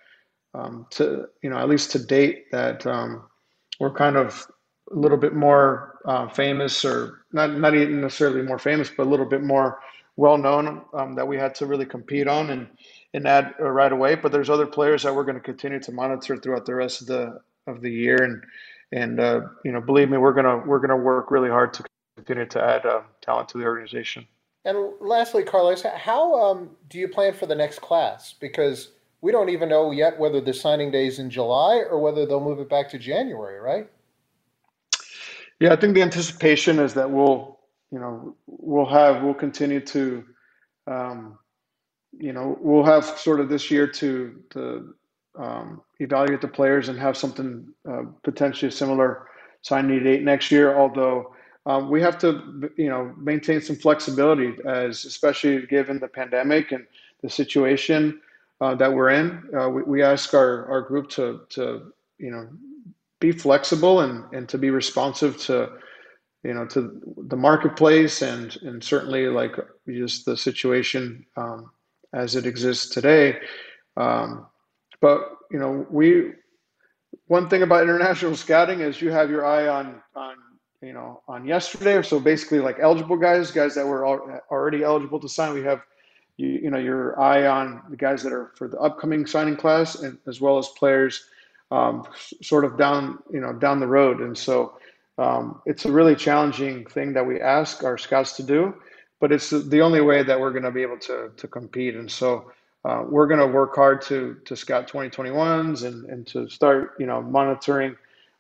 um, 0.54 0.88
to 0.92 1.28
you 1.42 1.50
know 1.50 1.58
at 1.58 1.70
least 1.70 1.92
to 1.92 2.00
date 2.00 2.52
that 2.52 2.86
um, 2.86 3.24
we're 3.80 3.94
kind 3.94 4.18
of 4.18 4.46
a 4.92 4.96
little 4.96 5.18
bit 5.18 5.34
more 5.34 5.91
uh, 6.06 6.28
famous, 6.30 6.84
or 6.86 7.26
not 7.32 7.52
not 7.58 7.76
even 7.76 8.02
necessarily 8.02 8.42
more 8.42 8.60
famous, 8.60 8.90
but 8.90 9.08
a 9.08 9.10
little 9.10 9.26
bit 9.26 9.44
more 9.44 9.80
well 10.18 10.38
known 10.38 10.82
um, 10.94 11.16
that 11.16 11.28
we 11.28 11.38
had 11.38 11.56
to 11.56 11.66
really 11.66 11.86
compete 11.86 12.28
on 12.28 12.50
and 12.50 12.68
and 13.14 13.28
add 13.28 13.54
uh, 13.60 13.70
right 13.70 13.92
away. 13.92 14.16
But 14.16 14.32
there's 14.32 14.50
other 14.50 14.68
players 14.68 15.04
that 15.04 15.16
we're 15.16 15.24
going 15.24 15.36
to 15.36 15.42
continue 15.42 15.80
to 15.80 15.92
monitor 15.92 16.38
throughout 16.38 16.66
the 16.66 16.76
rest 16.76 17.02
of 17.02 17.08
the 17.08 17.40
of 17.68 17.82
the 17.82 17.92
year, 17.92 18.24
and 18.24 18.44
and 18.92 19.20
uh, 19.20 19.42
you 19.64 19.72
know, 19.72 19.82
believe 19.82 20.10
me, 20.10 20.18
we're 20.18 20.34
gonna 20.34 20.58
we're 20.66 20.80
gonna 20.80 20.98
work 20.98 21.32
really 21.32 21.50
hard 21.50 21.74
to 21.74 21.84
continue 22.16 22.46
to 22.46 22.64
add 22.64 22.86
uh, 22.86 23.02
talent 23.22 23.50
to 23.50 23.58
the 23.58 23.66
organization. 23.66 24.28
And 24.64 24.78
lastly, 25.00 25.44
Carlos, 25.44 25.82
how 25.82 26.40
um, 26.40 26.70
do 26.88 27.00
you 27.00 27.08
plan 27.08 27.34
for 27.34 27.48
the 27.48 27.56
next 27.56 27.82
class? 27.82 28.36
Because 28.40 28.92
we 29.22 29.32
don't 29.32 29.50
even 29.50 29.70
know 29.70 29.92
yet 29.92 30.20
whether 30.20 30.40
the 30.40 30.54
signing 30.54 30.92
day 30.92 31.08
is 31.08 31.18
in 31.18 31.30
July 31.30 31.78
or 31.78 32.00
whether 32.00 32.26
they'll 32.26 32.44
move 32.44 32.60
it 32.60 32.70
back 32.70 32.90
to 32.90 33.00
January, 33.00 33.60
right? 33.60 33.90
Yeah, 35.62 35.74
I 35.74 35.78
think 35.78 35.96
the 35.96 36.04
anticipation 36.04 36.80
is 36.80 36.96
that 36.96 37.12
we'll, 37.12 37.60
you 37.92 38.00
know, 38.00 38.38
we'll 38.48 38.88
have, 38.88 39.24
we'll 39.24 39.36
continue 39.36 39.82
to, 39.82 40.26
um, 40.88 41.40
you 42.20 42.34
know, 42.34 42.58
we'll 42.62 42.86
have 42.86 43.06
sort 43.06 43.42
of 43.42 43.50
this 43.50 43.72
year 43.72 43.88
to 43.88 44.42
to 44.52 44.96
um, 45.40 45.84
evaluate 46.00 46.42
the 46.42 46.50
players 46.50 46.90
and 46.90 47.00
have 47.00 47.18
something 47.18 47.68
uh, 47.90 48.04
potentially 48.24 48.72
similar 48.72 49.28
signing 49.64 50.04
date 50.04 50.24
next 50.24 50.52
year. 50.52 50.80
Although 50.80 51.36
um, 51.68 51.92
we 51.92 52.02
have 52.02 52.20
to, 52.20 52.72
you 52.78 52.90
know, 52.90 53.14
maintain 53.18 53.62
some 53.62 53.78
flexibility 53.78 54.56
as, 54.68 55.06
especially 55.06 55.68
given 55.68 56.00
the 56.00 56.10
pandemic 56.10 56.74
and 56.74 56.88
the 57.24 57.30
situation 57.32 58.22
uh, 58.62 58.76
that 58.76 58.94
we're 58.94 59.12
in. 59.12 59.44
Uh, 59.60 59.70
we, 59.70 59.84
we 59.84 60.04
ask 60.04 60.36
our 60.36 60.68
our 60.72 60.82
group 60.84 61.10
to 61.12 61.42
to 61.52 61.94
you 62.20 62.32
know 62.32 62.50
be 63.22 63.32
flexible 63.32 64.02
and, 64.02 64.26
and 64.34 64.50
to 64.50 64.58
be 64.58 64.70
responsive 64.70 65.38
to 65.38 65.70
you 66.44 66.54
know 66.54 66.66
to 66.66 67.00
the 67.28 67.38
marketplace 67.38 68.22
and 68.22 68.58
and 68.64 68.84
certainly 68.84 69.28
like 69.28 69.56
just 69.88 70.26
the 70.26 70.36
situation 70.36 71.26
um, 71.38 71.72
as 72.14 72.36
it 72.36 72.46
exists 72.46 72.90
today. 72.94 73.38
Um, 73.96 74.48
but 75.00 75.30
you 75.52 75.60
know 75.60 75.86
we 75.90 76.34
one 77.28 77.48
thing 77.48 77.62
about 77.62 77.84
international 77.84 78.36
scouting 78.36 78.82
is 78.82 79.02
you 79.02 79.12
have 79.12 79.30
your 79.30 79.46
eye 79.46 79.68
on 79.68 80.02
on 80.16 80.36
you 80.82 80.92
know 80.92 81.22
on 81.28 81.46
yesterday. 81.46 82.02
So 82.02 82.20
basically 82.20 82.60
like 82.60 82.78
eligible 82.82 83.18
guys 83.18 83.52
guys 83.52 83.76
that 83.76 83.86
were 83.86 84.06
already 84.52 84.84
eligible 84.84 85.20
to 85.20 85.30
sign 85.30 85.54
we 85.54 85.64
have 85.64 85.82
you, 86.38 86.48
you 86.48 86.72
know 86.72 86.80
your 86.80 87.20
eye 87.20 87.46
on 87.46 87.84
the 87.92 87.98
guys 87.98 88.24
that 88.24 88.34
are 88.34 88.52
for 88.56 88.68
the 88.68 88.80
upcoming 88.80 89.28
signing 89.28 89.56
class 89.56 89.96
and 90.02 90.18
as 90.28 90.42
well 90.42 90.58
as 90.58 90.70
players 90.70 91.26
um, 91.72 92.06
sort 92.42 92.66
of 92.66 92.78
down 92.78 93.20
you 93.32 93.40
know 93.40 93.54
down 93.54 93.80
the 93.80 93.88
road. 93.88 94.20
And 94.22 94.38
so 94.38 94.78
um, 95.18 95.62
it's 95.66 95.86
a 95.86 95.92
really 95.92 96.16
challenging 96.16 96.86
thing 96.86 97.14
that 97.14 97.26
we 97.26 97.42
ask 97.42 97.84
our 97.84 97.98
scouts 97.98 98.34
to 98.34 98.44
do 98.44 98.74
but 99.22 99.32
it's 99.32 99.52
the 99.52 99.82
only 99.82 100.02
way 100.02 100.24
that 100.24 100.38
we're 100.38 100.52
going 100.52 100.64
to 100.64 100.72
be 100.72 100.82
able 100.82 100.98
to 100.98 101.32
to 101.38 101.48
compete. 101.48 101.96
And 101.96 102.12
so 102.12 102.52
uh, 102.84 103.04
we're 103.08 103.28
going 103.28 103.40
to 103.40 103.48
work 103.48 103.76
hard 103.76 104.02
to 104.04 104.36
to 104.44 104.56
scout 104.58 104.90
2021s 104.90 105.86
and 105.86 106.04
and 106.10 106.28
to 106.28 106.50
start 106.50 106.96
you 107.00 107.06
know 107.06 107.22
monitoring 107.22 107.96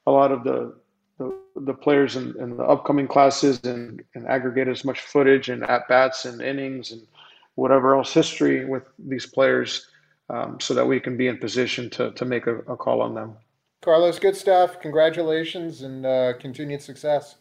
a 0.07 0.11
lot 0.11 0.33
of 0.33 0.43
the 0.43 0.75
the, 1.19 1.37
the 1.55 1.73
players 1.73 2.15
in, 2.15 2.35
in 2.39 2.57
the 2.57 2.63
upcoming 2.63 3.07
classes 3.07 3.63
and, 3.63 4.03
and 4.15 4.27
aggregate 4.27 4.67
as 4.67 4.83
much 4.83 5.01
footage 5.01 5.49
and 5.49 5.63
at 5.63 5.87
bats 5.87 6.25
and 6.25 6.41
innings 6.41 6.91
and 6.91 7.05
whatever 7.53 7.95
else 7.95 8.11
history 8.11 8.65
with 8.65 8.83
these 8.97 9.27
players 9.27 9.87
um, 10.31 10.59
so 10.59 10.73
that 10.73 10.87
we 10.87 10.99
can 10.99 11.17
be 11.17 11.27
in 11.27 11.37
position 11.37 11.89
to, 11.91 12.11
to 12.11 12.25
make 12.25 12.47
a, 12.47 12.57
a 12.59 12.77
call 12.77 13.01
on 13.01 13.13
them. 13.13 13.35
Carlos, 13.81 14.19
good 14.19 14.35
stuff. 14.35 14.79
Congratulations 14.79 15.81
and 15.81 16.05
uh, 16.05 16.33
continued 16.39 16.81
success. 16.81 17.35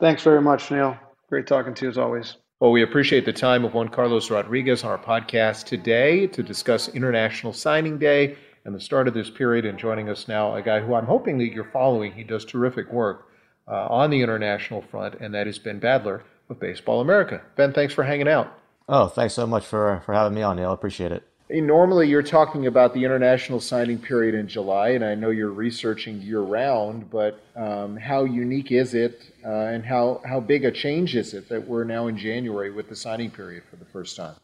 Thanks 0.00 0.22
very 0.22 0.42
much, 0.42 0.70
Neil. 0.70 0.96
Great 1.28 1.46
talking 1.46 1.74
to 1.74 1.84
you 1.86 1.90
as 1.90 1.98
always. 1.98 2.36
Well, 2.60 2.72
we 2.72 2.82
appreciate 2.82 3.24
the 3.24 3.32
time 3.32 3.64
of 3.64 3.72
Juan 3.72 3.88
Carlos 3.88 4.30
Rodriguez 4.30 4.82
on 4.82 4.90
our 4.90 4.98
podcast 4.98 5.64
today 5.64 6.26
to 6.28 6.42
discuss 6.42 6.88
International 6.88 7.52
Signing 7.52 7.98
Day 7.98 8.36
and 8.64 8.74
the 8.74 8.80
start 8.80 9.06
of 9.06 9.14
this 9.14 9.30
period. 9.30 9.64
And 9.64 9.78
joining 9.78 10.08
us 10.08 10.26
now, 10.26 10.54
a 10.54 10.62
guy 10.62 10.80
who 10.80 10.94
I'm 10.94 11.06
hoping 11.06 11.38
that 11.38 11.52
you're 11.52 11.70
following. 11.72 12.12
He 12.12 12.24
does 12.24 12.44
terrific 12.44 12.92
work 12.92 13.28
uh, 13.68 13.86
on 13.86 14.10
the 14.10 14.20
international 14.20 14.82
front, 14.82 15.14
and 15.20 15.32
that 15.34 15.46
is 15.46 15.58
Ben 15.58 15.80
Badler 15.80 16.22
of 16.50 16.58
Baseball 16.58 17.00
America. 17.00 17.42
Ben, 17.54 17.72
thanks 17.72 17.94
for 17.94 18.02
hanging 18.02 18.28
out. 18.28 18.52
Oh, 18.88 19.06
thanks 19.06 19.34
so 19.34 19.46
much 19.46 19.64
for, 19.64 20.02
for 20.04 20.14
having 20.14 20.34
me 20.34 20.42
on, 20.42 20.56
Neil. 20.56 20.70
I 20.70 20.74
appreciate 20.74 21.12
it. 21.12 21.22
Normally, 21.50 22.08
you're 22.08 22.22
talking 22.22 22.66
about 22.66 22.92
the 22.92 23.04
international 23.04 23.60
signing 23.60 23.98
period 23.98 24.34
in 24.34 24.48
July, 24.48 24.90
and 24.90 25.02
I 25.02 25.14
know 25.14 25.30
you're 25.30 25.50
researching 25.50 26.20
year 26.20 26.40
round, 26.40 27.08
but 27.08 27.40
um, 27.56 27.96
how 27.96 28.24
unique 28.24 28.70
is 28.70 28.92
it, 28.92 29.22
uh, 29.46 29.48
and 29.48 29.82
how, 29.82 30.20
how 30.26 30.40
big 30.40 30.66
a 30.66 30.70
change 30.70 31.16
is 31.16 31.32
it 31.32 31.48
that 31.48 31.66
we're 31.66 31.84
now 31.84 32.06
in 32.06 32.18
January 32.18 32.70
with 32.70 32.90
the 32.90 32.96
signing 32.96 33.30
period 33.30 33.62
for 33.70 33.76
the 33.76 33.86
first 33.86 34.14
time? 34.14 34.34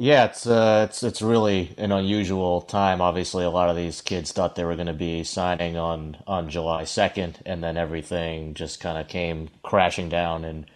Yeah, 0.00 0.26
it's 0.26 0.46
uh, 0.46 0.86
it's 0.88 1.02
it's 1.02 1.20
really 1.20 1.74
an 1.76 1.90
unusual 1.90 2.60
time. 2.62 3.00
Obviously, 3.00 3.42
a 3.42 3.50
lot 3.50 3.68
of 3.68 3.74
these 3.74 4.00
kids 4.00 4.30
thought 4.30 4.54
they 4.54 4.64
were 4.64 4.76
going 4.76 4.86
to 4.86 4.92
be 4.92 5.24
signing 5.24 5.76
on 5.76 6.18
on 6.24 6.48
July 6.48 6.84
second, 6.84 7.40
and 7.44 7.64
then 7.64 7.76
everything 7.76 8.54
just 8.54 8.78
kind 8.78 8.96
of 8.96 9.08
came 9.08 9.48
crashing 9.64 10.08
down 10.08 10.44
in 10.44 10.66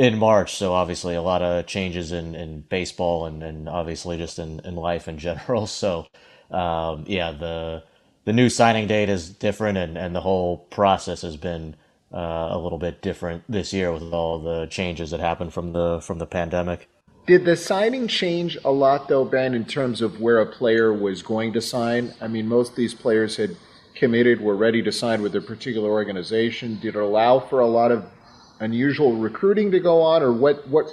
in 0.00 0.18
March. 0.18 0.56
So 0.56 0.72
obviously, 0.72 1.14
a 1.14 1.20
lot 1.20 1.42
of 1.42 1.66
changes 1.66 2.10
in, 2.10 2.34
in 2.34 2.62
baseball 2.62 3.26
and, 3.26 3.42
and 3.42 3.68
obviously 3.68 4.16
just 4.16 4.38
in, 4.38 4.60
in 4.60 4.74
life 4.74 5.06
in 5.06 5.18
general. 5.18 5.66
So 5.80 6.06
um, 6.50 7.04
yeah, 7.06 7.32
the 7.32 7.84
the 8.24 8.32
new 8.32 8.48
signing 8.48 8.86
date 8.86 9.08
is 9.08 9.30
different, 9.30 9.78
and, 9.78 9.96
and 9.96 10.14
the 10.14 10.20
whole 10.20 10.58
process 10.70 11.22
has 11.22 11.36
been 11.36 11.76
uh, 12.12 12.48
a 12.50 12.58
little 12.58 12.78
bit 12.78 13.02
different 13.02 13.44
this 13.48 13.72
year 13.72 13.92
with 13.92 14.02
all 14.02 14.38
the 14.38 14.66
changes 14.66 15.10
that 15.10 15.20
happened 15.20 15.52
from 15.52 15.72
the 15.72 16.00
from 16.00 16.18
the 16.18 16.26
pandemic. 16.26 16.88
Did 17.26 17.44
the 17.44 17.56
signing 17.56 18.08
change 18.08 18.58
a 18.64 18.72
lot, 18.72 19.08
though, 19.08 19.24
Ben, 19.24 19.54
in 19.54 19.64
terms 19.64 20.00
of 20.00 20.20
where 20.20 20.40
a 20.40 20.46
player 20.46 20.92
was 20.92 21.22
going 21.22 21.52
to 21.52 21.60
sign? 21.60 22.14
I 22.20 22.26
mean, 22.26 22.48
most 22.48 22.70
of 22.70 22.76
these 22.76 22.94
players 22.94 23.36
had 23.36 23.56
committed, 23.94 24.40
were 24.40 24.56
ready 24.56 24.82
to 24.82 24.90
sign 24.90 25.22
with 25.22 25.36
a 25.36 25.40
particular 25.40 25.90
organization. 25.90 26.78
Did 26.80 26.96
it 26.96 27.02
allow 27.02 27.38
for 27.38 27.60
a 27.60 27.66
lot 27.66 27.92
of 27.92 28.04
unusual 28.60 29.16
recruiting 29.16 29.70
to 29.72 29.80
go 29.80 30.00
on, 30.02 30.22
or 30.22 30.32
what, 30.32 30.66
what 30.68 30.86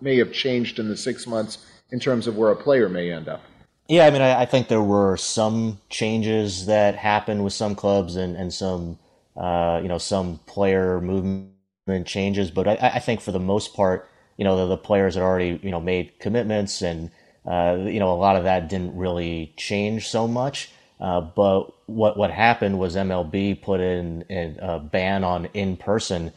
may 0.00 0.16
have 0.18 0.32
changed 0.32 0.78
in 0.78 0.88
the 0.88 0.96
six 0.96 1.26
months 1.26 1.66
in 1.90 1.98
terms 1.98 2.26
of 2.26 2.36
where 2.36 2.50
a 2.50 2.56
player 2.56 2.88
may 2.88 3.10
end 3.10 3.28
up? 3.28 3.42
Yeah, 3.88 4.06
I 4.06 4.10
mean, 4.10 4.22
I, 4.22 4.42
I 4.42 4.46
think 4.46 4.68
there 4.68 4.82
were 4.82 5.16
some 5.16 5.78
changes 5.90 6.66
that 6.66 6.96
happened 6.96 7.44
with 7.44 7.52
some 7.52 7.74
clubs 7.74 8.16
and, 8.16 8.36
and 8.36 8.52
some, 8.52 8.98
uh, 9.36 9.80
you 9.82 9.88
know, 9.88 9.98
some 9.98 10.38
player 10.46 11.00
movement 11.00 12.06
changes. 12.06 12.50
But 12.50 12.66
I, 12.66 12.92
I 12.94 12.98
think 12.98 13.20
for 13.20 13.32
the 13.32 13.40
most 13.40 13.74
part, 13.74 14.08
you 14.38 14.44
know, 14.44 14.56
the, 14.56 14.66
the 14.66 14.76
players 14.78 15.14
had 15.14 15.22
already, 15.22 15.60
you 15.62 15.70
know, 15.70 15.80
made 15.80 16.18
commitments 16.18 16.80
and, 16.80 17.10
uh, 17.46 17.76
you 17.78 18.00
know, 18.00 18.12
a 18.12 18.16
lot 18.16 18.36
of 18.36 18.44
that 18.44 18.68
didn't 18.68 18.96
really 18.96 19.52
change 19.56 20.08
so 20.08 20.26
much. 20.26 20.70
Uh, 20.98 21.20
but 21.20 21.70
what, 21.86 22.16
what 22.16 22.30
happened 22.30 22.78
was 22.78 22.96
MLB 22.96 23.60
put 23.60 23.80
in, 23.80 24.22
in 24.22 24.58
a 24.60 24.78
ban 24.78 25.24
on 25.24 25.46
in-person 25.52 26.32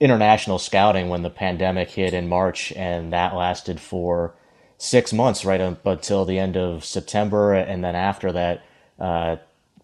international 0.00 0.58
scouting 0.58 1.08
when 1.08 1.22
the 1.22 1.30
pandemic 1.30 1.90
hit 1.90 2.14
in 2.14 2.28
March, 2.28 2.72
and 2.72 3.12
that 3.12 3.34
lasted 3.34 3.80
for 3.80 4.34
six 4.76 5.12
months, 5.12 5.44
right 5.44 5.60
up 5.60 5.84
until 5.84 6.24
the 6.24 6.38
end 6.38 6.56
of 6.56 6.84
September. 6.84 7.52
And 7.54 7.82
then 7.82 7.96
after 7.96 8.30
that, 8.32 8.64
uh, 8.98 9.36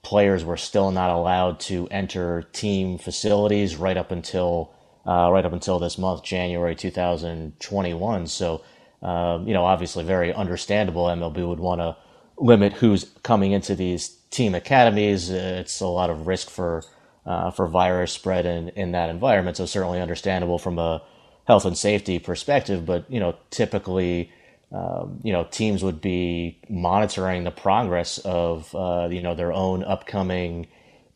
players 0.03 0.45
were 0.45 0.57
still 0.57 0.91
not 0.91 1.11
allowed 1.11 1.59
to 1.59 1.89
enter 1.91 2.43
team 2.53 2.99
facilities 2.99 3.77
right 3.77 3.97
up 3.97 4.13
until 4.13 4.73
uh, 5.07 5.31
right 5.31 5.45
up 5.45 5.53
until 5.53 5.79
this 5.79 5.99
month, 5.99 6.23
January 6.23 6.75
2021. 6.75 8.27
So, 8.27 8.63
um, 9.03 9.47
you 9.47 9.53
know, 9.53 9.65
obviously 9.65 10.03
very 10.03 10.33
understandable. 10.33 11.07
MLB 11.07 11.47
would 11.47 11.61
want 11.61 11.81
to 11.81 11.97
limit 12.39 12.73
who's 12.73 13.05
coming 13.23 13.53
into 13.53 13.75
these 13.75 14.09
team 14.31 14.55
academies. 14.55 15.29
It's 15.29 15.81
a 15.81 15.87
lot 15.87 16.09
of 16.09 16.27
risk 16.27 16.49
for 16.49 16.85
uh, 17.27 17.51
for 17.51 17.67
virus 17.67 18.13
spread 18.13 18.47
in, 18.47 18.69
in 18.71 18.93
that 18.93 19.11
environment. 19.11 19.57
So 19.57 19.67
certainly 19.67 20.01
understandable 20.01 20.59
from 20.59 20.79
a 20.79 21.03
health 21.47 21.65
and 21.65 21.77
safety 21.77 22.19
perspective. 22.19 22.87
But 22.87 23.11
you 23.11 23.21
know, 23.21 23.37
typically, 23.51 24.31
um, 24.73 25.21
you 25.23 25.33
know, 25.33 25.45
teams 25.51 25.83
would 25.83 26.01
be 26.01 26.59
monitoring 26.69 27.45
the 27.45 27.51
progress 27.51 28.19
of 28.19 28.75
uh, 28.75 29.09
you 29.11 29.23
know 29.23 29.35
their 29.35 29.53
own 29.53 29.85
upcoming 29.85 30.67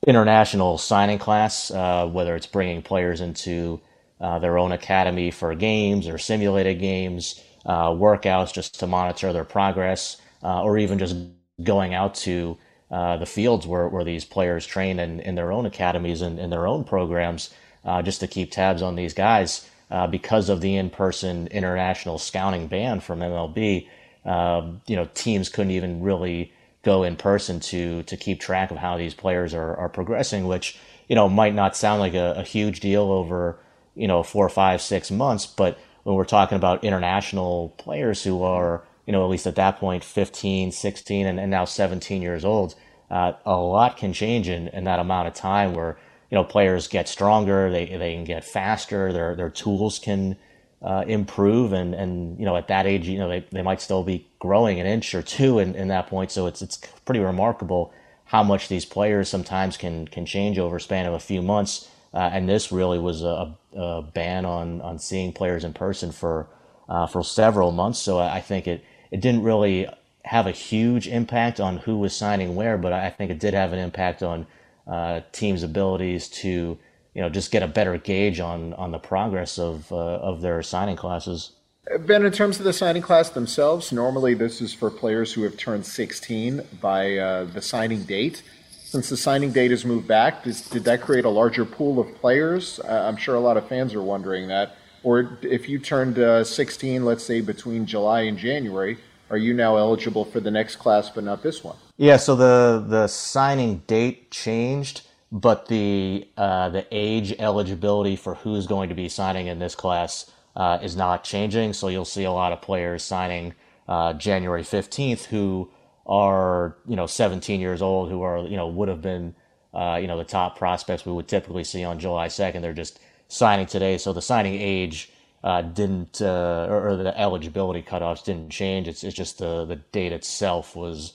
international 0.06 0.78
signing 0.78 1.18
class, 1.18 1.70
uh, 1.70 2.06
whether 2.06 2.36
it's 2.36 2.46
bringing 2.46 2.82
players 2.82 3.20
into 3.20 3.80
uh, 4.20 4.38
their 4.38 4.58
own 4.58 4.72
academy 4.72 5.30
for 5.30 5.54
games 5.54 6.08
or 6.08 6.18
simulated 6.18 6.78
games, 6.80 7.42
uh, 7.66 7.88
workouts 7.88 8.52
just 8.52 8.78
to 8.78 8.86
monitor 8.86 9.32
their 9.32 9.44
progress, 9.44 10.18
uh, 10.42 10.62
or 10.62 10.78
even 10.78 10.98
just 10.98 11.16
going 11.62 11.94
out 11.94 12.14
to 12.14 12.56
uh, 12.90 13.16
the 13.16 13.26
fields 13.26 13.66
where, 13.66 13.88
where 13.88 14.04
these 14.04 14.24
players 14.24 14.66
train 14.66 14.98
in, 14.98 15.20
in 15.20 15.34
their 15.34 15.52
own 15.52 15.66
academies 15.66 16.22
and 16.22 16.38
in 16.38 16.50
their 16.50 16.66
own 16.66 16.84
programs, 16.84 17.50
uh, 17.84 18.02
just 18.02 18.20
to 18.20 18.26
keep 18.26 18.50
tabs 18.50 18.82
on 18.82 18.96
these 18.96 19.14
guys. 19.14 19.68
because 20.10 20.48
of 20.48 20.60
the 20.60 20.76
in-person 20.76 21.46
international 21.48 22.18
scouting 22.18 22.66
ban 22.66 23.00
from 23.00 23.20
MLB, 23.20 23.88
um, 24.24 24.82
you 24.86 24.96
know, 24.96 25.08
teams 25.14 25.48
couldn't 25.48 25.72
even 25.72 26.02
really 26.02 26.52
go 26.82 27.02
in 27.02 27.16
person 27.16 27.60
to 27.60 28.02
to 28.04 28.16
keep 28.16 28.40
track 28.40 28.70
of 28.70 28.76
how 28.76 28.96
these 28.96 29.14
players 29.14 29.54
are, 29.54 29.76
are 29.76 29.88
progressing, 29.88 30.46
which 30.46 30.78
you 31.08 31.16
know 31.16 31.28
might 31.28 31.54
not 31.54 31.76
sound 31.76 32.00
like 32.00 32.14
a, 32.14 32.34
a 32.38 32.42
huge 32.42 32.80
deal 32.80 33.10
over 33.12 33.58
you 33.94 34.08
know 34.08 34.22
four, 34.22 34.48
five, 34.48 34.80
six 34.80 35.10
months, 35.10 35.46
but 35.46 35.78
when 36.04 36.16
we're 36.16 36.24
talking 36.24 36.56
about 36.56 36.84
international 36.84 37.74
players 37.78 38.22
who 38.22 38.42
are 38.42 38.82
you 39.08 39.12
know 39.12 39.24
at 39.24 39.30
least 39.30 39.46
at 39.46 39.54
that 39.54 39.78
point 39.78 40.04
15, 40.04 40.70
16, 40.70 41.26
and, 41.26 41.40
and 41.40 41.50
now 41.50 41.64
17 41.64 42.20
years 42.20 42.44
old, 42.44 42.74
uh, 43.10 43.32
a 43.46 43.56
lot 43.56 43.96
can 43.96 44.12
change 44.12 44.50
in, 44.50 44.68
in 44.68 44.84
that 44.84 45.00
amount 45.00 45.26
of 45.26 45.32
time 45.32 45.72
where 45.72 45.96
you 46.30 46.34
know 46.34 46.44
players 46.44 46.88
get 46.88 47.08
stronger, 47.08 47.70
they 47.70 47.86
they 47.86 48.12
can 48.12 48.24
get 48.24 48.44
faster, 48.44 49.10
their 49.10 49.34
their 49.34 49.48
tools 49.48 49.98
can 49.98 50.36
uh, 50.82 51.04
improve 51.06 51.72
and 51.72 51.94
and 51.94 52.38
you 52.38 52.44
know 52.44 52.54
at 52.54 52.68
that 52.68 52.86
age 52.86 53.08
you 53.08 53.18
know 53.18 53.30
they, 53.30 53.46
they 53.50 53.62
might 53.62 53.80
still 53.80 54.04
be 54.04 54.28
growing 54.40 54.78
an 54.78 54.86
inch 54.86 55.14
or 55.14 55.22
two 55.22 55.58
in, 55.58 55.74
in 55.74 55.88
that 55.88 56.06
point. 56.08 56.30
So 56.30 56.46
it's 56.46 56.60
it's 56.60 56.76
pretty 57.06 57.20
remarkable 57.20 57.94
how 58.26 58.42
much 58.42 58.68
these 58.68 58.84
players 58.84 59.30
sometimes 59.30 59.78
can 59.78 60.06
can 60.06 60.26
change 60.26 60.58
over 60.58 60.78
span 60.78 61.06
of 61.06 61.14
a 61.14 61.18
few 61.18 61.40
months. 61.40 61.88
Uh, 62.12 62.28
and 62.32 62.46
this 62.46 62.70
really 62.72 62.98
was 62.98 63.22
a, 63.22 63.54
a, 63.74 64.02
ban 64.02 64.44
on 64.44 64.82
on 64.82 64.98
seeing 64.98 65.32
players 65.32 65.64
in 65.64 65.72
person 65.72 66.12
for 66.12 66.46
uh, 66.90 67.06
for 67.06 67.22
several 67.24 67.72
months. 67.72 67.98
So 67.98 68.18
I 68.18 68.42
think 68.42 68.66
it 68.66 68.84
it 69.10 69.20
didn't 69.20 69.42
really 69.42 69.86
have 70.24 70.46
a 70.46 70.50
huge 70.50 71.08
impact 71.08 71.60
on 71.60 71.78
who 71.78 71.98
was 71.98 72.14
signing 72.14 72.54
where 72.54 72.76
but 72.76 72.92
I 72.92 73.10
think 73.10 73.30
it 73.30 73.38
did 73.38 73.54
have 73.54 73.72
an 73.72 73.78
impact 73.78 74.22
on 74.22 74.46
uh, 74.86 75.20
teams 75.32 75.62
abilities 75.62 76.28
to 76.28 76.78
you 77.14 77.22
know 77.22 77.28
just 77.28 77.50
get 77.50 77.62
a 77.62 77.66
better 77.66 77.98
gauge 77.98 78.40
on 78.40 78.74
on 78.74 78.90
the 78.90 78.98
progress 78.98 79.58
of 79.58 79.90
uh, 79.92 79.96
of 79.96 80.40
their 80.40 80.62
signing 80.62 80.96
classes. 80.96 81.52
Ben, 82.00 82.24
in 82.24 82.32
terms 82.32 82.58
of 82.58 82.64
the 82.64 82.72
signing 82.72 83.02
class 83.02 83.30
themselves, 83.30 83.92
normally 83.92 84.34
this 84.34 84.60
is 84.60 84.74
for 84.74 84.90
players 84.90 85.32
who 85.32 85.42
have 85.42 85.56
turned 85.56 85.86
16 85.86 86.62
by 86.80 87.16
uh, 87.16 87.44
the 87.44 87.62
signing 87.62 88.04
date. 88.04 88.42
Since 88.84 89.08
the 89.08 89.16
signing 89.16 89.52
date 89.52 89.70
has 89.70 89.84
moved 89.84 90.06
back, 90.06 90.44
does, 90.44 90.62
did 90.62 90.84
that 90.84 91.00
create 91.00 91.24
a 91.24 91.30
larger 91.30 91.64
pool 91.64 91.98
of 91.98 92.14
players? 92.14 92.78
I'm 92.80 93.16
sure 93.16 93.34
a 93.34 93.40
lot 93.40 93.56
of 93.56 93.68
fans 93.68 93.94
are 93.94 94.02
wondering 94.02 94.48
that. 94.48 94.76
Or 95.02 95.38
if 95.42 95.68
you 95.68 95.78
turned 95.78 96.18
uh, 96.18 96.44
16, 96.44 97.04
let's 97.04 97.24
say 97.24 97.40
between 97.40 97.86
July 97.86 98.22
and 98.22 98.36
January, 98.36 98.98
are 99.30 99.36
you 99.36 99.54
now 99.54 99.76
eligible 99.76 100.24
for 100.24 100.40
the 100.40 100.50
next 100.50 100.76
class 100.76 101.10
but 101.10 101.24
not 101.24 101.42
this 101.42 101.62
one? 101.62 101.76
Yeah, 101.96 102.16
so 102.16 102.36
the 102.36 102.84
the 102.86 103.08
signing 103.08 103.82
date 103.86 104.30
changed 104.30 105.02
but 105.30 105.66
the 105.66 106.26
uh, 106.36 106.70
the 106.70 106.86
age 106.90 107.34
eligibility 107.38 108.16
for 108.16 108.34
who's 108.36 108.66
going 108.66 108.88
to 108.88 108.94
be 108.94 109.08
signing 109.08 109.46
in 109.46 109.58
this 109.58 109.74
class 109.74 110.30
uh, 110.56 110.78
is 110.82 110.96
not 110.96 111.24
changing. 111.24 111.72
So 111.72 111.88
you'll 111.88 112.04
see 112.04 112.24
a 112.24 112.32
lot 112.32 112.52
of 112.52 112.62
players 112.62 113.02
signing 113.02 113.54
uh, 113.86 114.14
January 114.14 114.62
fifteenth 114.62 115.26
who 115.26 115.70
are 116.06 116.76
you 116.86 116.96
know 116.96 117.06
17 117.06 117.60
years 117.60 117.82
old, 117.82 118.10
who 118.10 118.22
are 118.22 118.38
you 118.46 118.56
know 118.56 118.68
would 118.68 118.88
have 118.88 119.02
been 119.02 119.34
uh, 119.74 119.98
you 120.00 120.06
know 120.06 120.16
the 120.16 120.24
top 120.24 120.58
prospects 120.58 121.04
we 121.04 121.12
would 121.12 121.28
typically 121.28 121.64
see 121.64 121.84
on 121.84 121.98
July 121.98 122.28
second. 122.28 122.62
They're 122.62 122.72
just 122.72 122.98
signing 123.28 123.66
today, 123.66 123.98
so 123.98 124.12
the 124.12 124.22
signing 124.22 124.60
age. 124.60 125.10
Uh, 125.44 125.62
didn't 125.62 126.20
uh, 126.20 126.66
or, 126.68 126.88
or, 126.88 126.96
the 126.96 127.16
eligibility 127.16 127.80
cutoffs 127.80 128.24
didn't 128.24 128.50
change. 128.50 128.88
It's 128.88 129.04
it's 129.04 129.14
just 129.14 129.38
the 129.38 129.64
the 129.64 129.76
date 129.76 130.12
itself 130.12 130.74
was 130.74 131.12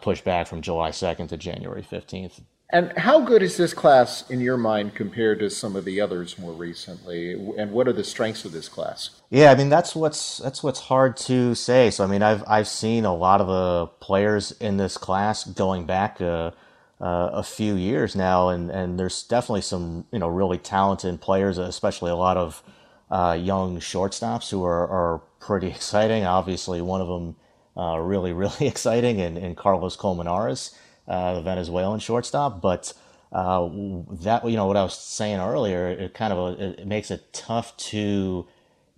pushed 0.00 0.24
back 0.24 0.46
from 0.46 0.62
July 0.62 0.92
second 0.92 1.28
to 1.28 1.36
January 1.36 1.82
fifteenth. 1.82 2.40
And 2.70 2.92
how 2.98 3.20
good 3.20 3.42
is 3.42 3.56
this 3.56 3.72
class 3.72 4.28
in 4.28 4.40
your 4.40 4.56
mind 4.56 4.96
compared 4.96 5.38
to 5.38 5.50
some 5.50 5.76
of 5.76 5.84
the 5.84 6.00
others 6.00 6.36
more 6.36 6.52
recently? 6.52 7.32
And 7.56 7.70
what 7.70 7.86
are 7.86 7.92
the 7.92 8.02
strengths 8.02 8.44
of 8.44 8.50
this 8.50 8.68
class? 8.68 9.20
Yeah, 9.30 9.52
I 9.52 9.54
mean 9.54 9.68
that's 9.68 9.94
what's 9.94 10.38
that's 10.38 10.64
what's 10.64 10.80
hard 10.80 11.16
to 11.18 11.54
say. 11.54 11.90
So 11.90 12.02
I 12.02 12.08
mean 12.08 12.22
I've 12.22 12.42
I've 12.46 12.66
seen 12.66 13.04
a 13.04 13.14
lot 13.14 13.40
of 13.40 13.46
the 13.46 13.86
players 14.00 14.50
in 14.52 14.78
this 14.78 14.96
class 14.96 15.44
going 15.44 15.86
back 15.86 16.20
uh, 16.20 16.50
uh, 17.00 17.30
a 17.32 17.42
few 17.42 17.74
years 17.74 18.16
now, 18.16 18.48
and 18.48 18.70
and 18.70 18.98
there's 18.98 19.22
definitely 19.22 19.62
some 19.62 20.06
you 20.12 20.18
know 20.18 20.28
really 20.28 20.58
talented 20.58 21.20
players, 21.20 21.58
especially 21.58 22.10
a 22.10 22.16
lot 22.16 22.36
of 22.36 22.62
uh, 23.10 23.36
young 23.40 23.78
shortstops 23.78 24.50
who 24.50 24.64
are 24.64 24.88
are 24.88 25.22
pretty 25.40 25.66
exciting. 25.76 26.24
Obviously, 26.24 26.80
one 26.80 27.00
of 27.00 27.08
them 27.08 27.36
uh, 27.76 27.98
really 27.98 28.32
really 28.44 28.66
exciting, 28.66 29.20
and, 29.20 29.56
Carlos 29.56 29.96
Colmenarez 29.96 30.74
uh, 31.08 31.34
the 31.34 31.42
Venezuelan 31.42 32.00
shortstop. 32.00 32.60
But 32.60 32.92
uh, 33.32 33.68
that 34.22 34.42
you 34.48 34.56
know 34.56 34.66
what 34.66 34.76
I 34.76 34.82
was 34.82 34.98
saying 34.98 35.40
earlier, 35.40 35.88
it 35.88 36.14
kind 36.14 36.32
of 36.32 36.60
it 36.60 36.86
makes 36.86 37.10
it 37.10 37.32
tough 37.32 37.76
to 37.76 38.46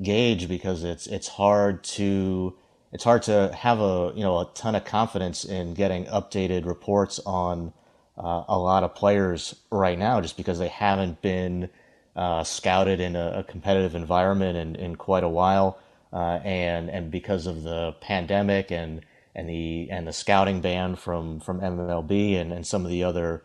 gauge 0.03 0.49
because 0.49 0.85
it's 0.85 1.07
it's 1.07 1.29
hard 1.29 1.83
to 1.83 2.57
it's 2.93 3.05
hard 3.05 3.23
to 3.23 3.53
have 3.55 3.81
a 3.81 4.13
you 4.15 4.23
know 4.23 4.39
a 4.39 4.51
ton 4.55 4.75
of 4.75 4.85
confidence 4.85 5.45
in 5.45 5.75
getting 5.75 6.05
updated 6.07 6.65
reports 6.65 7.19
on 7.27 7.73
uh, 8.19 8.45
a 8.49 8.59
lot 8.59 8.83
of 8.83 8.95
players 8.95 9.55
right 9.71 9.99
now 9.99 10.21
just 10.21 10.37
because 10.37 10.59
they 10.59 10.69
haven't 10.69 11.23
been 11.23 11.69
uh, 12.17 12.43
scouted 12.45 13.01
in 13.01 13.15
a, 13.17 13.39
a, 13.39 13.45
competitive 13.45 13.95
environment 13.95 14.57
in, 14.57 14.75
in 14.75 14.97
quite 14.97 15.23
a 15.23 15.29
while. 15.29 15.79
uh, 16.13 16.41
and 16.45 16.91
and 16.91 17.11
because 17.11 17.47
of 17.47 17.63
the 17.63 17.95
pandemic 18.01 18.71
and 18.73 19.03
and 19.35 19.49
the 19.49 19.89
and 19.91 20.07
the 20.07 20.13
scouting 20.13 20.61
ban 20.61 20.97
from 20.97 21.41
from 21.41 21.61
MLB 21.61 22.37
and, 22.41 22.53
and 22.53 22.67
some 22.67 22.85
of 22.85 22.91
the 22.91 23.05
other 23.05 23.43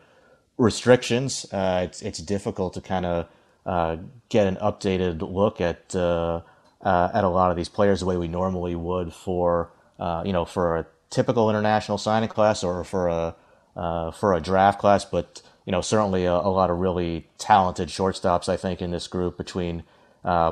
restrictions, 0.56 1.46
uh, 1.52 1.82
it's 1.84 2.02
it's 2.02 2.18
difficult 2.18 2.74
to 2.74 2.80
kind 2.80 3.06
of 3.06 3.28
uh, 3.66 3.96
get 4.28 4.46
an 4.46 4.56
updated 4.56 5.22
look 5.22 5.60
at 5.60 5.94
uh, 5.94 6.40
uh, 6.82 7.10
at 7.14 7.24
a 7.24 7.28
lot 7.28 7.50
of 7.50 7.56
these 7.56 7.68
players 7.68 8.00
the 8.00 8.06
way 8.06 8.16
we 8.16 8.28
normally 8.28 8.74
would 8.74 9.12
for 9.12 9.70
uh, 9.98 10.22
you 10.26 10.32
know 10.32 10.44
for 10.44 10.78
a 10.78 10.86
typical 11.10 11.48
international 11.48 11.98
signing 11.98 12.28
class 12.28 12.64
or 12.64 12.82
for 12.82 13.08
a 13.08 13.36
for 13.74 14.34
a 14.34 14.40
draft 14.40 14.78
class, 14.78 15.04
but 15.04 15.42
you 15.64 15.72
know 15.72 15.80
certainly 15.80 16.24
a, 16.24 16.34
a, 16.34 16.50
lot 16.50 16.70
of 16.70 16.78
really 16.78 17.26
talented 17.38 17.88
shortstops 17.88 18.48
I 18.48 18.56
think 18.56 18.82
in 18.82 18.90
this 18.90 19.06
group 19.08 19.36
between 19.36 19.84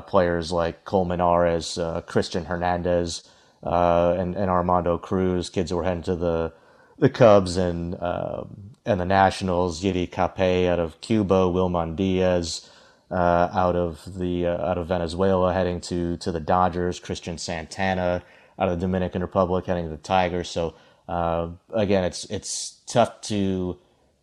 players 0.07 0.51
like 0.51 0.85
Colmenarez, 0.85 1.77
Cristian 2.07 2.45
Hernandez 2.45 3.23
uh, 3.63 4.15
and, 4.17 4.35
and 4.35 4.49
Armando 4.49 4.97
Cruz, 4.97 5.49
kids 5.49 5.71
who 5.71 5.77
were 5.77 5.83
heading 5.83 6.03
to 6.03 6.15
the 6.15 6.53
the 6.99 7.09
Cubs 7.09 7.57
and 7.57 8.01
um, 8.01 8.71
and 8.85 8.99
the 8.99 9.05
Nationals, 9.05 9.81
Yiddi 9.81 10.09
Cappe 10.09 10.67
out 10.67 10.79
of 10.79 10.99
Cuba, 11.01 11.45
Wilman 11.45 11.95
Diaz 11.95 12.69
uh, 13.09 13.49
out 13.53 13.75
of 13.75 14.17
the 14.17 14.47
uh, 14.47 14.69
out 14.69 14.77
of 14.77 14.87
Venezuela 14.87 15.53
heading 15.53 15.79
to 15.81 16.17
to 16.17 16.31
the 16.31 16.39
Dodgers, 16.39 16.99
Cristian 16.99 17.39
Santana 17.39 18.23
out 18.59 18.69
of 18.69 18.79
the 18.79 18.85
Dominican 18.85 19.21
Republic 19.21 19.65
heading 19.65 19.85
to 19.85 19.89
the 19.89 19.97
Tigers. 19.97 20.49
So 20.49 20.75
uh, 21.07 21.49
again, 21.73 22.03
it's 22.03 22.25
it's 22.25 22.81
tough 22.87 23.21
to 23.21 23.77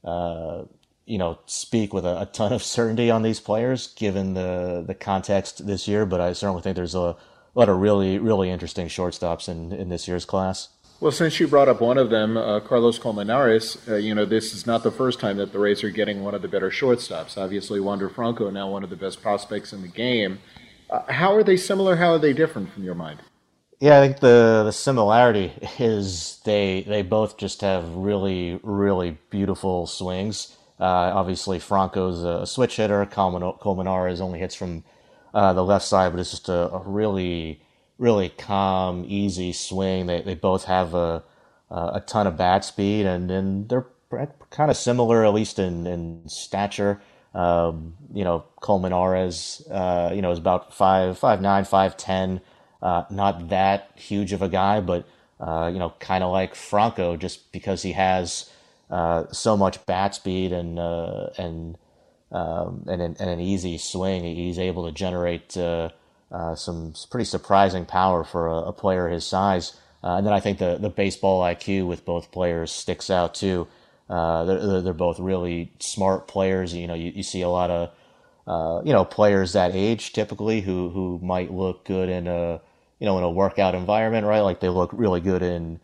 uh, 0.05 0.63
you 1.07 1.19
know 1.19 1.39
speak 1.47 1.93
with 1.93 2.05
a, 2.05 2.23
a, 2.23 2.27
ton 2.27 2.53
of 2.53 2.63
certainty 2.77 3.11
on 3.11 3.23
these 3.23 3.41
players 3.41 3.89
given 3.95 4.35
the 4.35 4.85
the 4.87 4.95
context 4.95 5.67
this 5.67 5.87
year, 5.87 6.07
but 6.07 6.21
I 6.21 6.33
certainly 6.33 6.63
think 6.63 6.77
there's 6.77 6.95
a 6.95 7.17
lot 7.55 7.69
of 7.69 7.79
really, 7.79 8.19
really 8.19 8.51
interesting 8.51 8.87
shortstops 8.87 9.49
in, 9.49 9.73
in 9.73 9.89
this 9.89 10.07
year's 10.07 10.25
class. 10.25 10.69
Well, 11.01 11.13
since 11.13 11.41
you 11.41 11.49
brought 11.49 11.69
up 11.69 11.81
one 11.81 11.97
of 11.97 12.11
them, 12.11 12.37
uh, 12.37 12.61
Carlos 12.61 12.99
Colmenarez, 12.99 13.79
uh, 13.89 13.97
you 13.97 14.15
know, 14.15 14.27
this 14.27 14.53
is 14.53 14.67
not 14.67 14.83
the 14.83 14.91
first 14.91 15.19
time 15.19 15.39
that 15.39 15.51
the 15.51 15.59
Rays 15.59 15.83
are 15.83 15.91
getting 15.91 16.23
one 16.23 16.35
of 16.35 16.43
the 16.43 16.49
better 16.49 16.71
shortstops. 16.71 17.39
Obviously, 17.39 17.81
Wander 17.81 18.11
Franco, 18.11 18.51
now 18.51 18.69
one 18.69 18.85
of 18.85 18.91
the 18.91 18.97
best 18.97 19.23
prospects 19.23 19.73
in 19.73 19.81
the 19.81 19.89
game. 19.89 20.41
Uh, 20.91 21.11
how 21.11 21.35
are 21.35 21.43
they 21.43 21.57
similar? 21.57 21.97
How 21.97 22.13
are 22.13 22.19
they 22.19 22.35
different 22.35 22.71
from 22.71 22.85
your 22.85 22.95
mind? 22.95 23.21
Yeah, 23.81 23.99
I 23.99 24.07
think 24.07 24.21
the 24.21 24.63
the 24.65 24.73
similarity 24.73 25.53
is 25.79 26.41
they 26.45 26.83
they 26.87 27.03
both 27.03 27.39
just 27.39 27.63
have 27.63 27.89
really 27.97 28.61
really 28.63 29.19
beautiful 29.31 29.87
swings. 29.87 30.57
Uh, 30.79 31.13
obviously, 31.15 31.59
Franco's 31.59 32.23
a 32.25 32.47
switch 32.47 32.77
hitter. 32.77 33.07
Colmenarez 33.07 34.21
only 34.21 34.39
hits 34.39 34.55
from 34.55 34.85
uh, 35.35 35.53
the 35.55 35.65
left 35.65 35.85
side, 35.87 36.11
but 36.13 36.21
it's 36.21 36.31
just 36.31 36.49
a, 36.49 36.71
a, 36.73 36.79
really, 36.87 37.63
really 37.99 38.31
calm, 38.31 39.05
easy 39.07 39.53
swing. 39.53 40.07
They 40.07 40.23
they 40.23 40.35
both 40.35 40.65
have 40.65 40.95
a 40.95 41.25
a 41.71 42.03
ton 42.07 42.27
of 42.27 42.37
bat 42.37 42.65
speed, 42.65 43.07
and 43.07 43.31
and 43.31 43.69
they're 43.69 43.87
kind 44.51 44.71
of 44.71 44.77
similar, 44.77 45.25
at 45.25 45.35
least 45.35 45.59
in 45.59 45.87
in 45.87 46.29
stature. 46.29 47.01
Um, 47.35 47.95
you 48.13 48.25
know, 48.25 48.45
Colmenarez, 48.61 49.67
uh, 49.71 50.11
you 50.15 50.21
know, 50.23 50.33
is 50.33 50.39
about 50.39 50.75
five 50.75 51.19
five 51.19 51.41
nine, 51.41 51.65
five 51.65 51.97
ten. 51.97 52.41
Uh, 52.83 53.05
not 53.11 53.49
that 53.51 53.91
huge 53.95 54.33
of 54.33 54.43
a 54.43 54.49
guy, 54.49 54.81
but 54.81 55.07
uh, 55.41 55.71
you 55.73 55.79
know, 55.79 55.95
kind 56.01 56.23
of 56.23 56.31
like 56.31 56.55
Franco, 56.55 57.17
just 57.17 57.51
because 57.53 57.83
he 57.83 57.93
has 57.93 58.51
uh, 58.91 59.25
so 59.33 59.57
much 59.57 59.85
bat 59.87 60.15
speed 60.15 60.53
and 60.53 60.79
uh, 60.79 61.29
and 61.39 61.79
um, 62.33 62.85
and, 62.89 63.03
an, 63.03 63.17
and, 63.19 63.31
an, 63.31 63.41
easy 63.41 63.79
swing. 63.79 64.23
He's 64.23 64.59
able 64.59 64.87
to 64.87 64.93
generate 64.93 65.57
uh, 65.57 65.89
uh, 66.31 66.55
some 66.55 66.95
pretty 67.11 67.25
surprising 67.25 67.87
power 67.87 68.23
for 68.23 68.47
a, 68.47 68.57
a 68.57 68.73
player 68.73 69.09
his 69.09 69.27
size. 69.27 69.77
And 70.03 70.25
then 70.25 70.33
I 70.33 70.41
think 70.41 70.59
the, 70.59 70.79
the 70.79 70.89
baseball 70.89 71.43
IQ 71.43 71.87
with 71.87 72.05
both 72.05 72.31
players 72.31 72.71
sticks 72.71 73.11
out 73.11 73.35
too. 73.35 73.67
They're, 74.09 74.81
they're 74.81 74.93
both 74.93 75.19
really 75.19 75.73
smart 75.79 76.29
players. 76.29 76.73
You 76.73 76.87
know, 76.87 76.95
you, 76.95 77.13
you 77.15 77.23
see 77.23 77.43
a 77.43 77.49
lot 77.49 77.71
of 77.71 78.85
you 78.87 78.93
know 78.93 79.05
players 79.05 79.53
that 79.55 79.75
age 79.75 80.13
typically 80.13 80.61
who 80.61 80.91
who 80.91 81.19
might 81.23 81.53
look 81.53 81.85
good 81.85 82.09
in 82.09 82.27
a 82.27 82.61
you 83.01 83.07
know 83.07 83.19
in 83.19 83.25
a 83.25 83.31
workout 83.31 83.75
environment, 83.75 84.27
right? 84.27 84.41
Like 84.41 84.61
they 84.61 84.69
look 84.69 84.91
really 84.93 85.21
good 85.21 85.43
in 85.43 85.81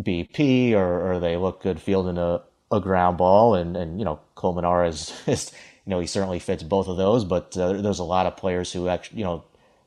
BP 0.00 0.72
or, 0.72 1.12
or 1.12 1.20
they 1.20 1.38
look 1.38 1.62
good 1.62 1.80
fielding 1.80 2.18
a, 2.18 2.42
a 2.70 2.80
ground 2.80 3.16
ball, 3.16 3.54
and 3.54 3.76
and 3.76 3.98
you 3.98 4.04
know 4.04 4.20
Colmenarez 4.34 5.14
is 5.26 5.52
you 5.86 5.90
know, 5.90 6.00
he 6.00 6.06
certainly 6.06 6.40
fits 6.40 6.62
both 6.62 6.88
of 6.88 6.96
those. 6.96 7.24
But 7.24 7.56
uh, 7.56 7.74
there's 7.74 8.00
a 8.00 8.04
lot 8.04 8.26
of 8.26 8.36
players 8.36 8.72
who 8.72 8.88
actually, 8.88 9.20
you 9.20 9.24
know, 9.24 9.44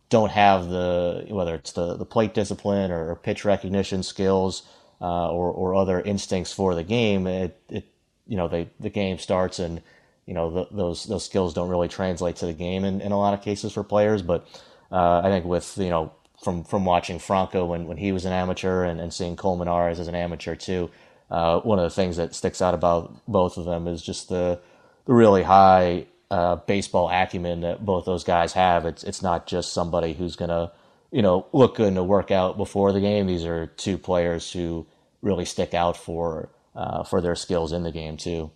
don't 0.09 0.31
have 0.31 0.69
the 0.69 1.25
whether 1.29 1.53
it's 1.53 1.73
the, 1.73 1.95
the 1.95 2.05
plate 2.05 2.33
discipline 2.33 2.89
or, 2.89 3.15
pitch 3.15 3.45
recognition 3.45 4.01
skills 4.01 4.63
uh, 5.01 5.29
or 5.29 5.51
or 5.51 5.75
other 5.75 6.01
instincts 6.01 6.51
for 6.51 6.73
the 6.73 6.83
game. 6.83 7.27
It, 7.27 7.61
it 7.69 7.85
you 8.27 8.37
know 8.37 8.47
they 8.47 8.69
the 8.79 8.89
game 8.89 9.19
starts 9.19 9.59
and 9.59 9.81
you 10.25 10.33
know 10.33 10.49
the, 10.49 10.67
those 10.71 11.03
those 11.03 11.25
skills 11.25 11.53
don't 11.53 11.69
really 11.69 11.89
translate 11.89 12.37
to 12.37 12.47
the 12.47 12.53
game 12.53 12.85
in, 12.85 13.01
in 13.01 13.11
a 13.11 13.19
lot 13.19 13.33
of 13.33 13.43
cases 13.43 13.73
for 13.73 13.83
players. 13.83 14.21
But 14.23 14.47
uh, 14.91 15.21
I 15.23 15.29
think 15.29 15.45
with 15.45 15.77
you 15.77 15.89
know 15.89 16.11
from 16.41 16.63
from 16.63 16.85
watching 16.85 17.19
Franco 17.19 17.65
when, 17.65 17.87
when 17.87 17.97
he 17.97 18.11
was 18.11 18.25
an 18.25 18.33
amateur 18.33 18.83
and, 18.83 18.99
and 18.99 19.13
seeing 19.13 19.35
Colmenarez 19.35 19.99
as 19.99 20.07
an 20.07 20.15
amateur 20.15 20.55
too. 20.55 20.89
Uh, 21.29 21.59
one 21.59 21.77
of 21.77 21.83
the 21.83 21.89
things 21.95 22.17
that 22.17 22.33
sticks 22.33 22.61
out 22.61 22.73
about 22.73 23.13
both 23.27 23.57
of 23.57 23.65
them 23.65 23.87
is 23.87 24.01
just 24.01 24.29
the 24.29 24.59
the 25.05 25.13
really 25.13 25.43
high 25.43 26.05
uh, 26.31 26.55
baseball 26.55 27.09
acumen 27.09 27.61
that 27.61 27.85
both 27.85 28.05
those 28.05 28.23
guys 28.23 28.53
have. 28.53 28.85
It's 28.85 29.03
it's 29.03 29.21
not 29.21 29.47
just 29.47 29.73
somebody 29.73 30.13
who's 30.13 30.35
gonna 30.35 30.71
you 31.11 31.21
know 31.21 31.47
look 31.53 31.75
good 31.75 31.87
in 31.87 31.97
a 31.97 32.03
workout 32.03 32.57
before 32.57 32.91
the 32.91 33.01
game. 33.01 33.27
These 33.27 33.45
are 33.45 33.67
two 33.67 33.97
players 33.97 34.51
who 34.51 34.87
really 35.21 35.45
stick 35.45 35.73
out 35.73 35.97
for 35.97 36.49
uh, 36.75 37.03
for 37.03 37.21
their 37.21 37.35
skills 37.35 37.73
in 37.73 37.83
the 37.83 37.91
game 37.91 38.17
too. 38.17 38.51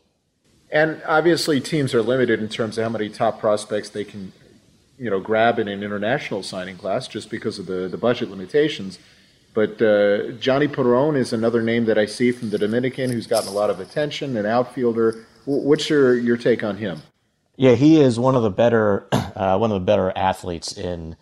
And 0.72 1.02
obviously, 1.06 1.62
teams 1.62 1.94
are 1.94 2.02
limited 2.02 2.40
in 2.40 2.50
terms 2.50 2.78
of 2.78 2.84
how 2.84 2.90
many 2.90 3.08
top 3.08 3.40
prospects 3.40 3.90
they 3.90 4.04
can, 4.04 4.34
you 5.04 5.10
know, 5.10 5.20
grab 5.20 5.60
in 5.60 5.68
an 5.68 5.84
international 5.84 6.44
signing 6.44 6.78
class, 6.78 7.08
just 7.08 7.30
because 7.30 7.60
of 7.60 7.66
the 7.66 7.88
the 7.88 7.98
budget 7.98 8.30
limitations. 8.30 9.00
But 9.54 9.74
uh, 9.82 10.34
Jhonny 10.42 10.68
Piron 10.68 11.16
is 11.16 11.32
another 11.32 11.62
name 11.62 11.86
that 11.86 11.98
I 11.98 12.08
see 12.08 12.32
from 12.32 12.50
the 12.50 12.58
Dominican 12.58 13.12
who's 13.12 13.28
gotten 13.28 13.50
a 13.50 13.52
lot 13.52 13.70
of 13.70 13.80
attention, 13.80 14.36
an 14.36 14.48
outfielder 14.48 15.28
What's 15.46 15.90
your, 15.90 16.16
your 16.16 16.38
take 16.38 16.64
on 16.64 16.78
him? 16.78 17.02
Yeah, 17.56 17.76
he 17.76 18.00
is 18.00 18.20
one 18.20 18.36
of 18.36 18.44
the 18.44 18.50
better 18.50 19.08
uh, 19.12 19.58
one 19.58 19.72
of 19.72 19.82
the 19.82 19.86
better 19.86 20.12
athletes 20.16 20.76
in 20.78 21.16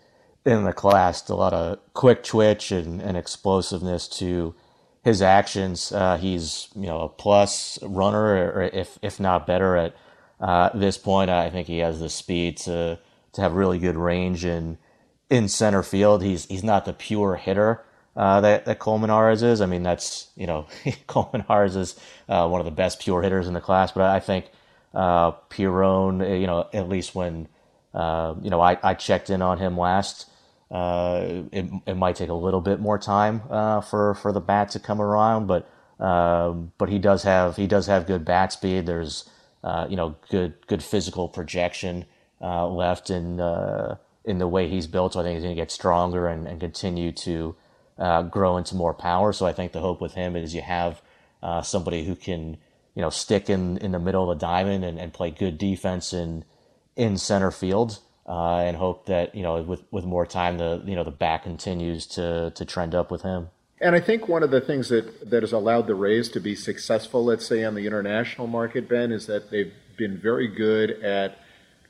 in 0.44 0.64
the 0.64 0.72
class. 0.72 1.28
A 1.28 1.34
lot 1.34 1.52
of 1.52 1.78
quick 1.92 2.22
twitch 2.22 2.72
and, 2.72 3.00
and 3.02 3.16
explosiveness 3.16 4.08
to 4.18 4.54
his 5.02 5.20
actions. 5.20 5.92
Uh, 5.92 6.16
he's 6.16 6.68
you 6.74 6.86
know 6.86 7.00
a 7.00 7.08
plus 7.08 7.78
runner, 7.82 8.52
or 8.52 8.62
if 8.62 8.98
if 9.02 9.20
not 9.20 9.46
better 9.46 9.76
at 9.76 9.94
uh, 10.40 10.70
this 10.74 10.96
point. 10.96 11.30
I 11.30 11.50
think 11.50 11.66
he 11.66 11.78
has 11.78 12.00
the 12.00 12.08
speed 12.08 12.56
to 12.58 12.98
to 13.32 13.40
have 13.40 13.54
really 13.54 13.78
good 13.78 13.96
range 13.96 14.44
in 14.44 14.78
in 15.30 15.48
center 15.48 15.82
field. 15.82 16.22
He's 16.22 16.46
he's 16.46 16.64
not 16.64 16.84
the 16.84 16.92
pure 16.92 17.36
hitter 17.36 17.84
uh, 18.16 18.40
that 18.42 18.64
that 18.66 18.78
Colmenarez 18.78 19.42
is. 19.42 19.60
I 19.60 19.66
mean, 19.66 19.82
that's 19.82 20.30
you 20.36 20.46
know 20.46 20.66
Colmenarez 21.06 21.76
is 21.76 21.98
uh, 22.28 22.48
one 22.48 22.60
of 22.60 22.64
the 22.64 22.70
best 22.70 23.00
pure 23.00 23.22
hitters 23.22 23.48
in 23.48 23.54
the 23.54 23.60
class, 23.60 23.92
but 23.92 24.02
I 24.02 24.20
think 24.20 24.46
uh, 24.94 25.32
uh, 26.20 26.26
you 26.26 26.46
know, 26.46 26.68
at 26.72 26.88
least 26.88 27.14
when 27.14 27.48
uh, 27.94 28.34
you 28.42 28.50
know 28.50 28.60
I, 28.60 28.78
I 28.82 28.94
checked 28.94 29.30
in 29.30 29.40
on 29.42 29.58
him 29.58 29.78
last, 29.78 30.28
uh, 30.70 31.44
it 31.52 31.66
it 31.86 31.96
might 31.96 32.16
take 32.16 32.28
a 32.28 32.34
little 32.34 32.60
bit 32.60 32.80
more 32.80 32.98
time 32.98 33.42
uh, 33.50 33.80
for 33.80 34.14
for 34.14 34.32
the 34.32 34.40
bat 34.40 34.70
to 34.70 34.78
come 34.80 35.00
around, 35.00 35.46
but 35.46 35.68
um, 35.98 36.72
but 36.78 36.90
he 36.90 36.98
does 36.98 37.22
have 37.22 37.56
he 37.56 37.66
does 37.66 37.86
have 37.86 38.06
good 38.06 38.24
bat 38.24 38.52
speed. 38.52 38.86
There's 38.86 39.28
you 39.88 39.96
know 39.96 40.16
good 40.30 40.54
good 40.66 40.82
physical 40.82 41.28
projection 41.28 42.04
left 42.42 43.10
in 43.10 43.38
in 44.24 44.38
the 44.38 44.48
way 44.48 44.68
he's 44.68 44.86
built. 44.86 45.14
So 45.14 45.20
I 45.20 45.22
think 45.22 45.36
he's 45.36 45.44
going 45.44 45.56
to 45.56 45.60
get 45.60 45.70
stronger 45.70 46.28
and, 46.28 46.46
and 46.46 46.60
continue 46.60 47.12
to 47.12 47.56
uh, 47.98 48.22
grow 48.22 48.56
into 48.56 48.74
more 48.74 48.94
power. 48.94 49.32
So 49.32 49.46
I 49.46 49.52
think 49.52 49.72
the 49.72 49.80
hope 49.80 50.00
with 50.00 50.14
him 50.14 50.36
is 50.36 50.54
you 50.54 50.62
have 50.62 51.02
uh, 51.42 51.62
somebody 51.62 52.04
who 52.04 52.14
can, 52.14 52.56
you 52.94 53.02
know, 53.02 53.10
stick 53.10 53.50
in, 53.50 53.78
in 53.78 53.92
the 53.92 53.98
middle 53.98 54.30
of 54.30 54.38
the 54.38 54.46
diamond 54.46 54.84
and, 54.84 54.98
and 54.98 55.12
play 55.12 55.30
good 55.30 55.58
defense 55.58 56.12
in 56.12 56.44
in 56.94 57.16
center 57.16 57.50
field, 57.50 58.00
uh, 58.28 58.58
and 58.58 58.76
hope 58.76 59.06
that 59.06 59.34
you 59.34 59.42
know 59.42 59.62
with 59.62 59.82
with 59.90 60.04
more 60.04 60.26
time 60.26 60.58
the 60.58 60.82
you 60.84 60.94
know 60.94 61.04
the 61.04 61.10
back 61.10 61.44
continues 61.44 62.06
to 62.06 62.52
to 62.54 62.64
trend 62.66 62.94
up 62.94 63.10
with 63.10 63.22
him. 63.22 63.48
And 63.80 63.96
I 63.96 64.00
think 64.00 64.28
one 64.28 64.44
of 64.44 64.52
the 64.52 64.60
things 64.60 64.90
that, 64.90 65.30
that 65.30 65.42
has 65.42 65.52
allowed 65.52 65.88
the 65.88 65.96
Rays 65.96 66.28
to 66.28 66.40
be 66.40 66.54
successful, 66.54 67.24
let's 67.24 67.44
say 67.44 67.64
on 67.64 67.74
the 67.74 67.84
international 67.84 68.46
market, 68.46 68.88
Ben, 68.88 69.10
is 69.10 69.26
that 69.26 69.50
they've 69.50 69.72
been 69.96 70.18
very 70.18 70.46
good 70.46 70.90
at 71.02 71.38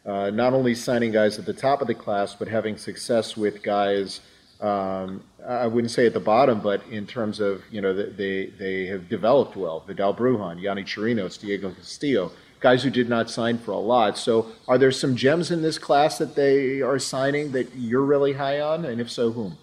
uh, 0.04 0.30
not 0.30 0.52
only 0.52 0.74
signing 0.74 1.12
guys 1.12 1.38
at 1.38 1.46
the 1.46 1.52
top 1.52 1.80
of 1.80 1.86
the 1.86 1.94
class, 1.94 2.34
but 2.34 2.48
having 2.48 2.76
success 2.76 3.36
with 3.36 3.62
guys 3.62 4.20
um, 4.62 5.24
I 5.44 5.66
wouldn't 5.66 5.90
say 5.90 6.06
at 6.06 6.14
the 6.14 6.20
bottom, 6.20 6.60
but 6.60 6.86
in 6.88 7.06
terms 7.06 7.40
of, 7.40 7.64
you 7.70 7.80
know, 7.80 7.92
they, 7.92 8.46
they 8.46 8.86
have 8.86 9.08
developed 9.08 9.56
well. 9.56 9.80
Vidal 9.80 10.14
Brujan, 10.14 10.60
Yonny 10.60 10.84
Chirinos, 10.84 11.38
Diego 11.38 11.72
Castillo, 11.72 12.30
guys 12.60 12.84
who 12.84 12.90
did 12.90 13.08
not 13.08 13.28
sign 13.28 13.58
for 13.58 13.72
a 13.72 13.78
lot. 13.78 14.16
So 14.16 14.52
are 14.68 14.78
there 14.78 14.92
some 14.92 15.16
gems 15.16 15.50
in 15.50 15.62
this 15.62 15.78
class 15.78 16.18
that 16.18 16.36
they 16.36 16.80
are 16.80 17.00
signing 17.00 17.50
that 17.52 17.74
you're 17.74 18.04
really 18.04 18.34
high 18.34 18.60
on? 18.60 18.84
And 18.84 19.00
if 19.00 19.10
so, 19.10 19.32
whom? 19.32 19.58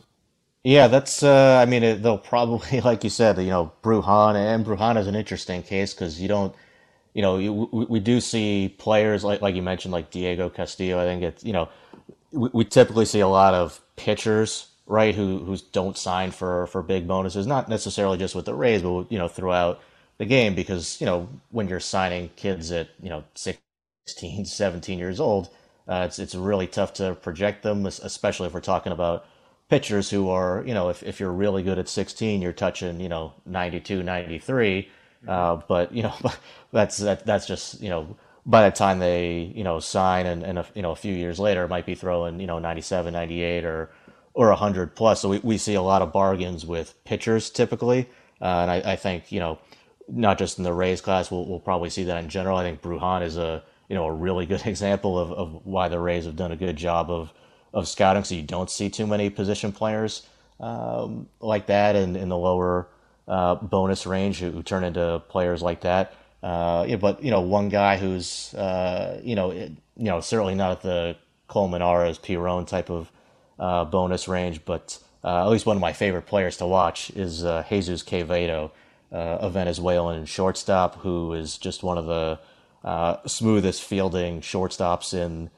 Yeah, 0.65 0.89
that's. 0.89 1.23
Uh, 1.23 1.63
I 1.65 1.65
mean, 1.65 2.01
they'll 2.01 2.17
probably, 2.17 2.81
like 2.83 3.05
you 3.05 3.09
said, 3.09 3.37
you 3.37 3.47
know, 3.47 3.71
Bruján 3.81 4.35
and 4.35 4.65
Bruján 4.65 4.97
is 4.97 5.07
an 5.07 5.15
interesting 5.15 5.63
case 5.63 5.93
because 5.93 6.19
you 6.19 6.27
don't, 6.27 6.53
you 7.13 7.21
know, 7.21 7.35
we, 7.37 7.85
we 7.85 7.99
do 7.99 8.21
see 8.21 8.75
players 8.77 9.23
like 9.23 9.41
like 9.41 9.55
you 9.55 9.61
mentioned, 9.63 9.91
like 9.93 10.11
Diego 10.11 10.49
Castillo. 10.49 10.99
I 10.99 11.05
think 11.05 11.23
it's 11.23 11.43
you 11.43 11.53
know, 11.53 11.69
we, 12.31 12.49
we 12.53 12.65
typically 12.65 13.05
see 13.05 13.19
a 13.21 13.27
lot 13.27 13.53
of 13.53 13.81
pitchers, 13.95 14.69
right, 14.87 15.15
who 15.15 15.39
who 15.39 15.57
don't 15.71 15.97
sign 15.97 16.31
for 16.31 16.67
for 16.67 16.83
big 16.83 17.07
bonuses, 17.07 17.47
not 17.47 17.69
necessarily 17.69 18.17
just 18.17 18.35
with 18.35 18.45
the 18.45 18.55
Rays, 18.55 18.81
but 18.81 19.11
you 19.11 19.17
know, 19.17 19.27
throughout 19.27 19.81
the 20.17 20.25
game 20.25 20.55
because 20.55 20.99
you 21.01 21.05
know 21.05 21.29
when 21.51 21.67
you're 21.67 21.79
signing 21.79 22.29
kids 22.35 22.71
at 22.71 22.89
you 23.01 23.09
know 23.09 23.23
16, 23.35 24.45
17 24.45 24.99
years 24.99 25.19
old, 25.19 25.49
uh, 25.87 26.03
it's 26.07 26.19
it's 26.19 26.35
really 26.35 26.67
tough 26.67 26.93
to 26.95 27.15
project 27.15 27.63
them, 27.63 27.85
especially 27.85 28.47
if 28.47 28.53
we're 28.53 28.61
talking 28.61 28.91
about 28.93 29.25
pitchers 29.69 30.09
who 30.09 30.29
are, 30.29 30.63
you 30.65 30.73
know, 30.73 30.89
if, 30.89 31.03
if 31.03 31.19
you're 31.19 31.31
really 31.31 31.63
good 31.63 31.79
at 31.79 31.87
16, 31.87 32.41
you're 32.41 32.53
touching, 32.53 32.99
you 32.99 33.09
know, 33.09 33.33
92, 33.45 34.03
93. 34.03 34.89
Uh, 35.27 35.57
but, 35.67 35.91
you 35.93 36.03
know, 36.03 36.13
that's, 36.71 36.97
that, 36.97 37.25
that's 37.25 37.45
just, 37.45 37.81
you 37.81 37.89
know, 37.89 38.15
by 38.45 38.67
the 38.69 38.75
time 38.75 38.99
they, 38.99 39.51
you 39.55 39.63
know, 39.63 39.79
sign 39.79 40.25
and, 40.25 40.43
and 40.43 40.59
a, 40.59 40.65
you 40.73 40.81
know, 40.81 40.91
a 40.91 40.95
few 40.95 41.13
years 41.13 41.39
later, 41.39 41.67
might 41.67 41.85
be 41.85 41.95
throwing, 41.95 42.39
you 42.39 42.47
know, 42.47 42.59
97, 42.59 43.13
98 43.13 43.65
or, 43.65 43.91
or 44.33 44.47
100 44.49 44.95
plus. 44.95 45.21
So 45.21 45.29
we, 45.29 45.39
we 45.39 45.57
see 45.57 45.75
a 45.75 45.81
lot 45.81 46.01
of 46.01 46.13
bargains 46.13 46.65
with 46.65 46.95
pitchers 47.03 47.49
typically. 47.49 48.09
Uh, 48.41 48.45
and 48.45 48.71
I, 48.71 48.93
I 48.93 48.95
think, 48.95 49.31
you 49.31 49.39
know, 49.39 49.59
not 50.07 50.37
just 50.37 50.57
in 50.57 50.63
the 50.63 50.73
Rays 50.73 51.01
class, 51.01 51.29
we'll, 51.29 51.45
we'll 51.45 51.59
probably 51.59 51.89
see 51.89 52.05
that 52.05 52.23
in 52.23 52.29
general. 52.29 52.57
I 52.57 52.63
think 52.63 52.81
Bruján 52.81 53.21
is 53.21 53.37
a, 53.37 53.63
you 53.89 53.95
know, 53.95 54.05
a 54.05 54.13
really 54.13 54.45
good 54.45 54.61
example 54.65 55.19
of, 55.19 55.31
of 55.31 55.65
why 55.65 55.87
the 55.87 55.99
Rays 55.99 56.25
have 56.25 56.35
done 56.35 56.51
a 56.51 56.55
good 56.55 56.77
job 56.77 57.11
of, 57.11 57.33
of 57.73 57.87
scouting, 57.87 58.23
so 58.23 58.33
you 58.33 58.41
don't 58.41 58.69
see 58.69 58.89
too 58.89 59.05
many 59.05 59.29
position 59.29 59.71
players 59.71 60.25
um, 60.59 61.27
like 61.39 61.67
that 61.67 61.95
in, 61.95 62.15
in 62.15 62.29
the 62.29 62.37
lower 62.37 62.87
uh, 63.29 63.55
bonus 63.55 64.07
range 64.07 64.39
who, 64.39 64.49
who, 64.49 64.63
turn 64.63 64.83
into 64.83 65.21
players 65.29 65.61
like 65.61 65.81
that. 65.81 66.13
Uh, 66.41 66.83
yeah, 66.87 66.95
but 66.95 67.23
you 67.23 67.29
know, 67.29 67.41
one 67.41 67.69
guy 67.69 67.95
who's 67.95 68.53
uh, 68.55 69.21
you 69.23 69.35
know 69.35 69.51
it, 69.51 69.71
you 69.95 70.05
know 70.05 70.19
certainly 70.19 70.55
not 70.55 70.71
at 70.71 70.81
the 70.81 71.15
Colmenarez 71.47 72.17
Piron 72.17 72.65
type 72.65 72.89
of 72.89 73.11
uh, 73.59 73.85
bonus 73.85 74.27
range, 74.27 74.65
but 74.65 74.97
uh, 75.23 75.43
at 75.45 75.49
least 75.49 75.67
one 75.67 75.77
of 75.77 75.81
my 75.81 75.93
favorite 75.93 76.25
players 76.25 76.57
to 76.57 76.65
watch 76.65 77.11
is 77.11 77.45
uh, 77.45 77.63
Jesus 77.69 78.01
Quevedo, 78.03 78.71
a 79.11 79.49
Venezuelan 79.49 80.25
shortstop 80.25 80.95
who 81.01 81.33
is 81.33 81.57
just 81.57 81.83
one 81.83 81.99
of 81.99 82.07
the 82.07 82.39
smoothest 83.27 83.83
fielding 83.83 84.41
shortstops 84.41 85.13
in 85.13 85.51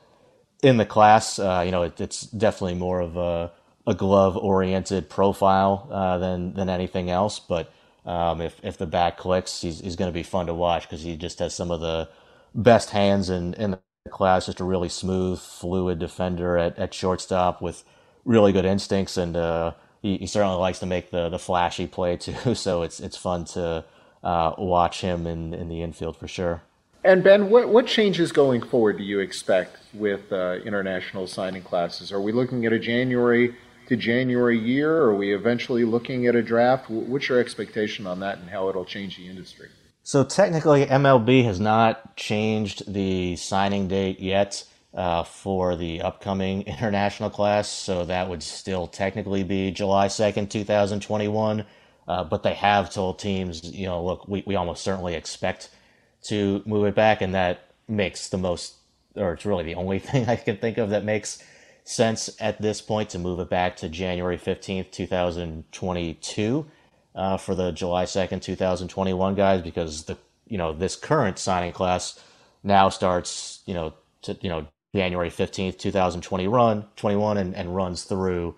in 0.61 0.75
the 0.75 0.85
class. 0.85 1.37
You 1.37 1.71
know, 1.71 1.83
it, 1.83 2.01
it's 2.01 2.21
definitely 2.23 2.75
more 2.75 2.99
of 2.99 3.15
a, 3.15 3.51
a 3.87 3.93
glove 3.93 4.37
oriented 4.37 5.09
profile 5.09 5.87
uh, 5.91 6.17
than 6.17 6.53
than 6.53 6.69
anything 6.69 7.09
else. 7.09 7.39
But 7.39 7.71
um, 8.05 8.41
if 8.41 8.59
if 8.63 8.77
the 8.77 8.85
bat 8.85 9.17
clicks, 9.17 9.61
he's 9.61 9.79
he's 9.79 9.95
going 9.95 10.09
to 10.09 10.13
be 10.13 10.23
fun 10.23 10.47
to 10.47 10.53
watch 10.53 10.83
because 10.83 11.03
he 11.03 11.15
just 11.15 11.39
has 11.39 11.53
some 11.53 11.71
of 11.71 11.81
the 11.81 12.09
best 12.53 12.91
hands 12.91 13.29
in 13.29 13.53
in 13.55 13.71
the 13.71 14.09
class. 14.09 14.45
Just 14.45 14.59
a 14.59 14.63
really 14.63 14.89
smooth, 14.89 15.39
fluid 15.39 15.99
defender 15.99 16.57
at, 16.57 16.77
at 16.77 16.93
shortstop 16.93 17.61
with 17.61 17.83
really 18.25 18.51
good 18.51 18.65
instincts, 18.65 19.17
and 19.17 19.35
uh, 19.35 19.73
he, 20.01 20.17
he, 20.17 20.27
certainly 20.27 20.57
likes 20.57 20.79
to 20.79 20.85
make 20.85 21.11
the 21.11 21.29
the 21.29 21.39
flashy 21.39 21.87
play 21.87 22.17
too. 22.17 22.35
So 22.55 22.83
it's 22.83 22.99
it's 22.99 23.17
fun 23.17 23.45
to 23.45 23.83
uh, 24.23 24.53
watch 24.57 25.01
him 25.01 25.25
in 25.25 25.53
in 25.53 25.69
the 25.69 25.81
infield 25.81 26.17
for 26.17 26.27
sure. 26.27 26.61
And 27.03 27.23
Ben, 27.23 27.49
what, 27.49 27.69
what 27.69 27.87
changes 27.87 28.31
going 28.31 28.61
forward 28.61 28.99
do 28.99 29.03
you 29.03 29.21
expect 29.21 29.79
with 29.91 30.31
uh, 30.31 30.59
international 30.63 31.25
signing 31.25 31.63
classes? 31.63 32.11
Are 32.11 32.21
we 32.21 32.31
looking 32.31 32.63
at 32.67 32.73
a 32.73 32.77
January 32.77 33.55
to 33.91 33.97
January 33.97 34.57
year? 34.57 35.03
Are 35.03 35.15
we 35.15 35.33
eventually 35.33 35.85
looking 35.85 36.27
at 36.27 36.35
a 36.35 36.41
draft? 36.41 36.89
What's 36.89 37.29
your 37.29 37.39
expectation 37.39 38.07
on 38.07 38.19
that 38.21 38.39
and 38.39 38.49
how 38.49 38.69
it'll 38.69 38.85
change 38.85 39.17
the 39.17 39.27
industry? 39.27 39.69
So 40.03 40.23
technically, 40.23 40.85
MLB 40.85 41.43
has 41.45 41.59
not 41.59 42.15
changed 42.15 42.91
the 42.91 43.35
signing 43.35 43.87
date 43.87 44.19
yet 44.19 44.63
uh, 44.93 45.23
for 45.23 45.75
the 45.75 46.01
upcoming 46.01 46.61
international 46.67 47.29
class. 47.29 47.69
So 47.69 48.05
that 48.05 48.29
would 48.29 48.41
still 48.41 48.87
technically 48.87 49.43
be 49.43 49.71
July 49.71 50.07
2nd, 50.07 50.49
2021. 50.49 51.65
Uh, 52.07 52.23
but 52.23 52.43
they 52.43 52.55
have 52.55 52.91
told 52.91 53.19
teams, 53.19 53.63
you 53.63 53.85
know, 53.85 54.03
look, 54.03 54.27
we, 54.27 54.43
we 54.47 54.55
almost 54.55 54.83
certainly 54.83 55.13
expect– 55.13 55.69
to 56.23 56.61
move 56.65 56.85
it 56.85 56.95
back, 56.95 57.21
and 57.21 57.33
that 57.33 57.71
makes 57.87 58.29
the 58.29 58.37
most, 58.37 58.75
or 59.15 59.33
it's 59.33 59.45
really 59.45 59.63
the 59.63 59.75
only 59.75 59.99
thing 59.99 60.27
I 60.27 60.35
can 60.35 60.57
think 60.57 60.77
of 60.77 60.91
that 60.91 61.03
makes 61.03 61.43
sense 61.83 62.29
at 62.39 62.61
this 62.61 62.81
point 62.81 63.09
to 63.09 63.19
move 63.19 63.39
it 63.39 63.49
back 63.49 63.75
to 63.77 63.89
January 63.89 64.37
15th, 64.37 64.91
2022 64.91 66.65
uh, 67.15 67.37
for 67.37 67.55
the 67.55 67.71
July 67.71 68.05
2nd, 68.05 68.41
2021 68.41 69.35
guys, 69.35 69.61
because 69.61 70.05
the, 70.05 70.17
you 70.47 70.57
know, 70.57 70.73
this 70.73 70.95
current 70.95 71.39
signing 71.39 71.71
class 71.71 72.19
now 72.63 72.89
starts, 72.89 73.61
you 73.65 73.73
know, 73.73 73.93
to, 74.21 74.37
you 74.41 74.49
know, 74.49 74.67
January 74.93 75.29
15th, 75.29 75.77
2020 75.77 76.47
run, 76.47 76.85
21 76.95 77.37
and, 77.37 77.55
and 77.55 77.75
runs 77.75 78.03
through 78.03 78.55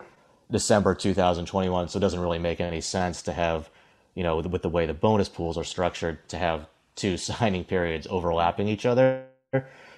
December 0.52 0.96
2021. 0.96 1.90
So 1.90 1.98
it 1.98 2.02
doesn't 2.02 2.20
really 2.20 2.40
make 2.40 2.60
any 2.60 2.82
sense 2.82 3.22
to 3.24 3.34
have, 3.34 3.70
you 4.16 4.24
know, 4.24 4.38
with, 4.38 4.48
with 4.48 4.62
the 4.62 4.70
way 4.70 4.86
the 4.86 4.94
bonus 4.94 5.30
pools 5.30 5.58
are 5.58 5.64
structured 5.64 6.28
to 6.30 6.38
have 6.38 6.68
two 6.96 7.18
signing 7.18 7.64
periods 7.64 8.08
overlapping 8.10 8.68
each 8.68 8.86
other. 8.86 9.26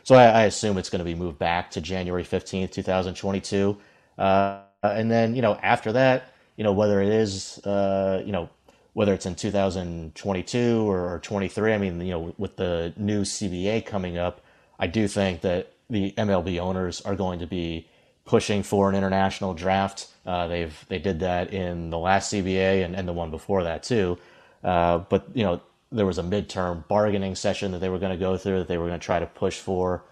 So 0.06 0.14
I, 0.14 0.26
I 0.26 0.44
assume 0.44 0.78
it's 0.78 0.90
going 0.90 1.00
to 1.00 1.06
be 1.06 1.16
moved 1.16 1.40
back 1.40 1.72
to 1.72 1.82
January 1.82 2.24
15th, 2.24 2.72
2022. 2.72 3.76
Uh, 4.20 4.60
and 4.84 5.10
then, 5.10 5.36
you 5.36 5.42
know, 5.42 5.56
after 5.64 5.92
that, 5.94 6.32
you 6.58 6.64
know, 6.64 6.72
whether 6.72 7.02
it 7.02 7.10
is, 7.10 7.58
uh, 7.66 8.22
you 8.24 8.32
know, 8.32 8.48
whether 8.94 9.16
it's 9.16 9.26
in 9.26 9.34
2022 9.34 10.90
or 10.90 11.20
23, 11.24 11.74
I 11.74 11.78
mean, 11.80 12.00
you 12.02 12.12
know, 12.12 12.36
with 12.38 12.56
the 12.56 12.94
new 12.96 13.24
CBA 13.24 13.84
coming 13.88 14.20
up, 14.20 14.42
I 14.80 14.86
do 14.86 15.08
think 15.08 15.42
that 15.42 15.74
the 15.90 16.12
MLB 16.12 16.60
owners 16.60 17.02
are 17.02 17.16
going 17.16 17.40
to 17.40 17.48
be 17.48 17.90
pushing 18.26 18.62
for 18.62 18.88
an 18.90 18.96
international 18.96 19.56
draft. 19.56 20.08
Uh, 20.24 20.48
they've 20.48 20.86
they 20.88 21.00
did 21.00 21.20
that 21.22 21.52
in 21.52 21.90
the 21.90 22.00
last 22.00 22.32
CBA 22.32 22.86
and, 22.86 22.96
and 22.96 23.08
the 23.08 23.14
one 23.14 23.32
before 23.32 23.64
that 23.64 23.82
too. 23.82 24.20
Uh, 24.64 25.00
but 25.00 25.28
you 25.34 25.44
know, 25.44 25.62
there 25.96 26.06
was 26.06 26.18
a 26.18 26.24
midterm 26.24 26.88
bargaining 26.88 27.36
session 27.36 27.72
that 27.72 27.80
they 27.80 27.90
were 27.90 28.00
going 28.00 28.12
to 28.12 28.18
go 28.18 28.38
through 28.38 28.60
that 28.60 28.68
they 28.68 28.78
were 28.78 28.88
going 28.88 29.00
to 29.00 29.06
try 29.06 29.20
to 29.20 29.26
push 29.26 29.60
for 29.60 30.04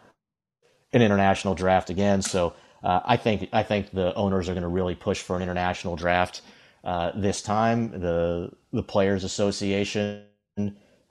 an 0.93 1.01
international 1.01 1.55
draft 1.55 1.89
again. 1.89 2.21
So 2.21 2.53
uh, 2.83 3.01
I 3.05 3.17
think 3.17 3.49
I 3.53 3.63
think 3.63 3.91
the 3.91 4.13
owners 4.15 4.49
are 4.49 4.53
going 4.53 4.63
to 4.63 4.69
really 4.69 4.95
push 4.95 5.21
for 5.21 5.35
an 5.35 5.41
international 5.41 5.95
draft 5.95 6.41
uh, 6.83 7.11
this 7.15 7.41
time. 7.41 7.99
The 7.99 8.51
the 8.71 8.83
Players 8.83 9.23
Association 9.23 10.25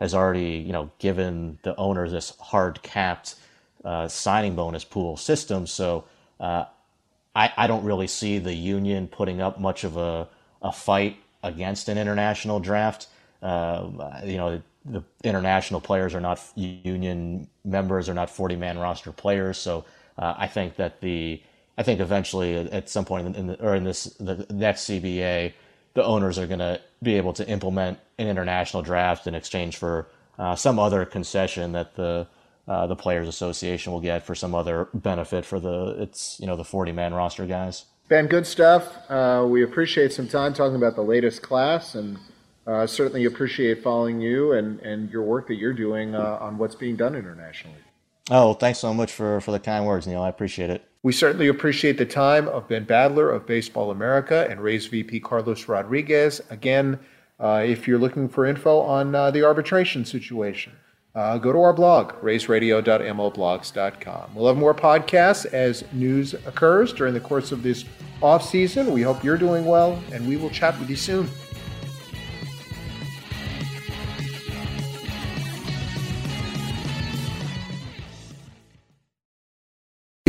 has 0.01 0.15
already 0.15 0.57
you 0.67 0.73
know 0.73 0.91
given 0.99 1.59
the 1.63 1.77
owners 1.77 2.13
this 2.13 2.35
hard 2.41 2.83
capped 2.83 3.37
uh, 3.85 4.09
signing 4.09 4.55
bonus 4.55 4.85
pool 4.85 5.17
system. 5.17 5.67
So 5.67 6.05
uh, 6.41 6.65
I 7.35 7.53
I 7.57 7.67
don't 7.67 7.85
really 7.85 8.07
see 8.07 8.39
the 8.39 8.55
union 8.55 9.09
putting 9.09 9.41
up 9.41 9.61
much 9.61 9.85
of 9.85 9.97
a 9.97 10.29
a 10.63 10.73
fight 10.73 11.17
against 11.43 11.89
an 11.89 11.99
international 11.99 12.61
draft. 12.61 13.09
Uh, 13.43 14.21
you 14.25 14.37
know, 14.37 14.63
the 14.85 15.03
international 15.25 15.81
players 15.81 16.15
are 16.15 16.21
not 16.21 16.41
union 16.55 17.49
members, 17.65 18.09
are 18.09 18.15
not 18.15 18.31
40 18.31 18.57
man 18.57 18.79
roster 18.79 19.13
players. 19.13 19.59
So 19.59 19.85
uh, 20.19 20.35
I 20.37 20.47
think 20.47 20.77
that 20.77 21.01
the, 21.01 21.41
I 21.79 21.83
think 21.83 22.01
eventually 22.01 22.57
at 22.57 22.89
some 22.89 23.05
point 23.05 23.37
in 23.37 23.47
the, 23.49 23.63
or 23.65 23.75
in 23.75 23.85
this, 23.85 24.05
the 24.05 24.47
next 24.51 24.83
CBA, 24.83 25.53
the 25.95 26.05
owners 26.05 26.39
are 26.39 26.47
going 26.47 26.59
to 26.59 26.81
be 27.03 27.15
able 27.17 27.33
to 27.35 27.47
implement 27.49 27.99
an 28.19 28.29
international 28.29 28.83
draft 28.83 29.27
in 29.27 29.35
exchange 29.35 29.77
for 29.77 30.07
uh, 30.39 30.55
some 30.55 30.79
other 30.79 31.05
concession 31.05 31.73
that 31.73 31.95
the, 31.95 32.27
uh, 32.67 32.87
the 32.87 32.97
players 32.97 33.29
association 33.29 33.93
will 33.93 34.01
get 34.01 34.25
for 34.25 34.35
some 34.35 34.55
other 34.55 34.89
benefit 34.95 35.45
for 35.45 35.59
the 35.59 35.97
it's 35.99 36.39
you 36.39 36.47
know 36.47 36.55
the 36.55 36.65
40 36.65 36.93
man 36.93 37.13
roster 37.13 37.45
guys 37.45 37.87
ben 38.09 38.29
good 38.29 38.47
stuff 38.47 38.99
uh, 39.11 39.45
we 39.47 39.65
appreciate 39.65 40.13
some 40.13 40.29
time 40.29 40.55
talking 40.55 40.77
about 40.77 40.95
the 40.95 41.03
latest 41.03 41.43
class 41.43 41.97
and 41.97 42.19
uh, 42.67 42.87
certainly 42.87 43.25
appreciate 43.25 43.83
following 43.83 44.21
you 44.21 44.53
and, 44.53 44.79
and 44.81 45.11
your 45.11 45.23
work 45.23 45.49
that 45.49 45.57
you're 45.57 45.73
doing 45.73 46.15
uh, 46.15 46.39
on 46.41 46.59
what's 46.59 46.75
being 46.75 46.97
done 46.97 47.15
internationally. 47.15 47.79
Oh, 48.31 48.55
thanks 48.55 48.79
so 48.79 48.95
much 48.95 49.13
for, 49.13 49.41
for 49.41 49.51
the 49.51 49.59
kind 49.59 49.85
words, 49.85 50.07
Neil. 50.07 50.23
I 50.23 50.29
appreciate 50.29 50.71
it. 50.71 50.85
We 51.03 51.13
certainly 51.13 51.49
appreciate 51.49 51.99
the 51.99 52.07
time 52.07 52.47
of 52.49 52.69
Ben 52.69 52.87
Badler 52.87 53.35
of 53.35 53.45
Baseball 53.47 53.91
America 53.91 54.47
and 54.49 54.61
Rays 54.61 54.87
VP 54.87 55.19
Carlos 55.21 55.67
Rodriguez. 55.67 56.41
Again, 56.51 57.01
uh, 57.41 57.65
if 57.67 57.89
you're 57.89 57.99
looking 57.99 58.29
for 58.29 58.47
info 58.47 58.79
on 58.79 59.13
uh, 59.13 59.33
the 59.33 59.43
arbitration 59.43 60.05
situation, 60.05 60.73
uh, 61.17 61.39
go 61.39 61.53
to 61.53 61.61
our 61.61 61.73
blog, 61.73 62.13
raysradio.mlblogs.com. 62.23 64.35
We'll 64.35 64.47
have 64.47 64.57
more 64.57 64.75
podcasts 64.75 65.47
as 65.47 65.83
news 65.93 66.35
occurs 66.35 66.93
during 66.93 67.15
the 67.15 67.21
course 67.21 67.51
of 67.51 67.65
this 67.65 67.85
off 68.23 68.49
season. 68.49 68.93
We 68.93 69.03
hope 69.03 69.25
you're 69.25 69.37
doing 69.37 69.65
well, 69.65 70.01
and 70.13 70.29
we 70.29 70.37
will 70.37 70.51
chat 70.51 70.79
with 70.79 70.89
you 70.89 70.97
soon. 70.97 71.29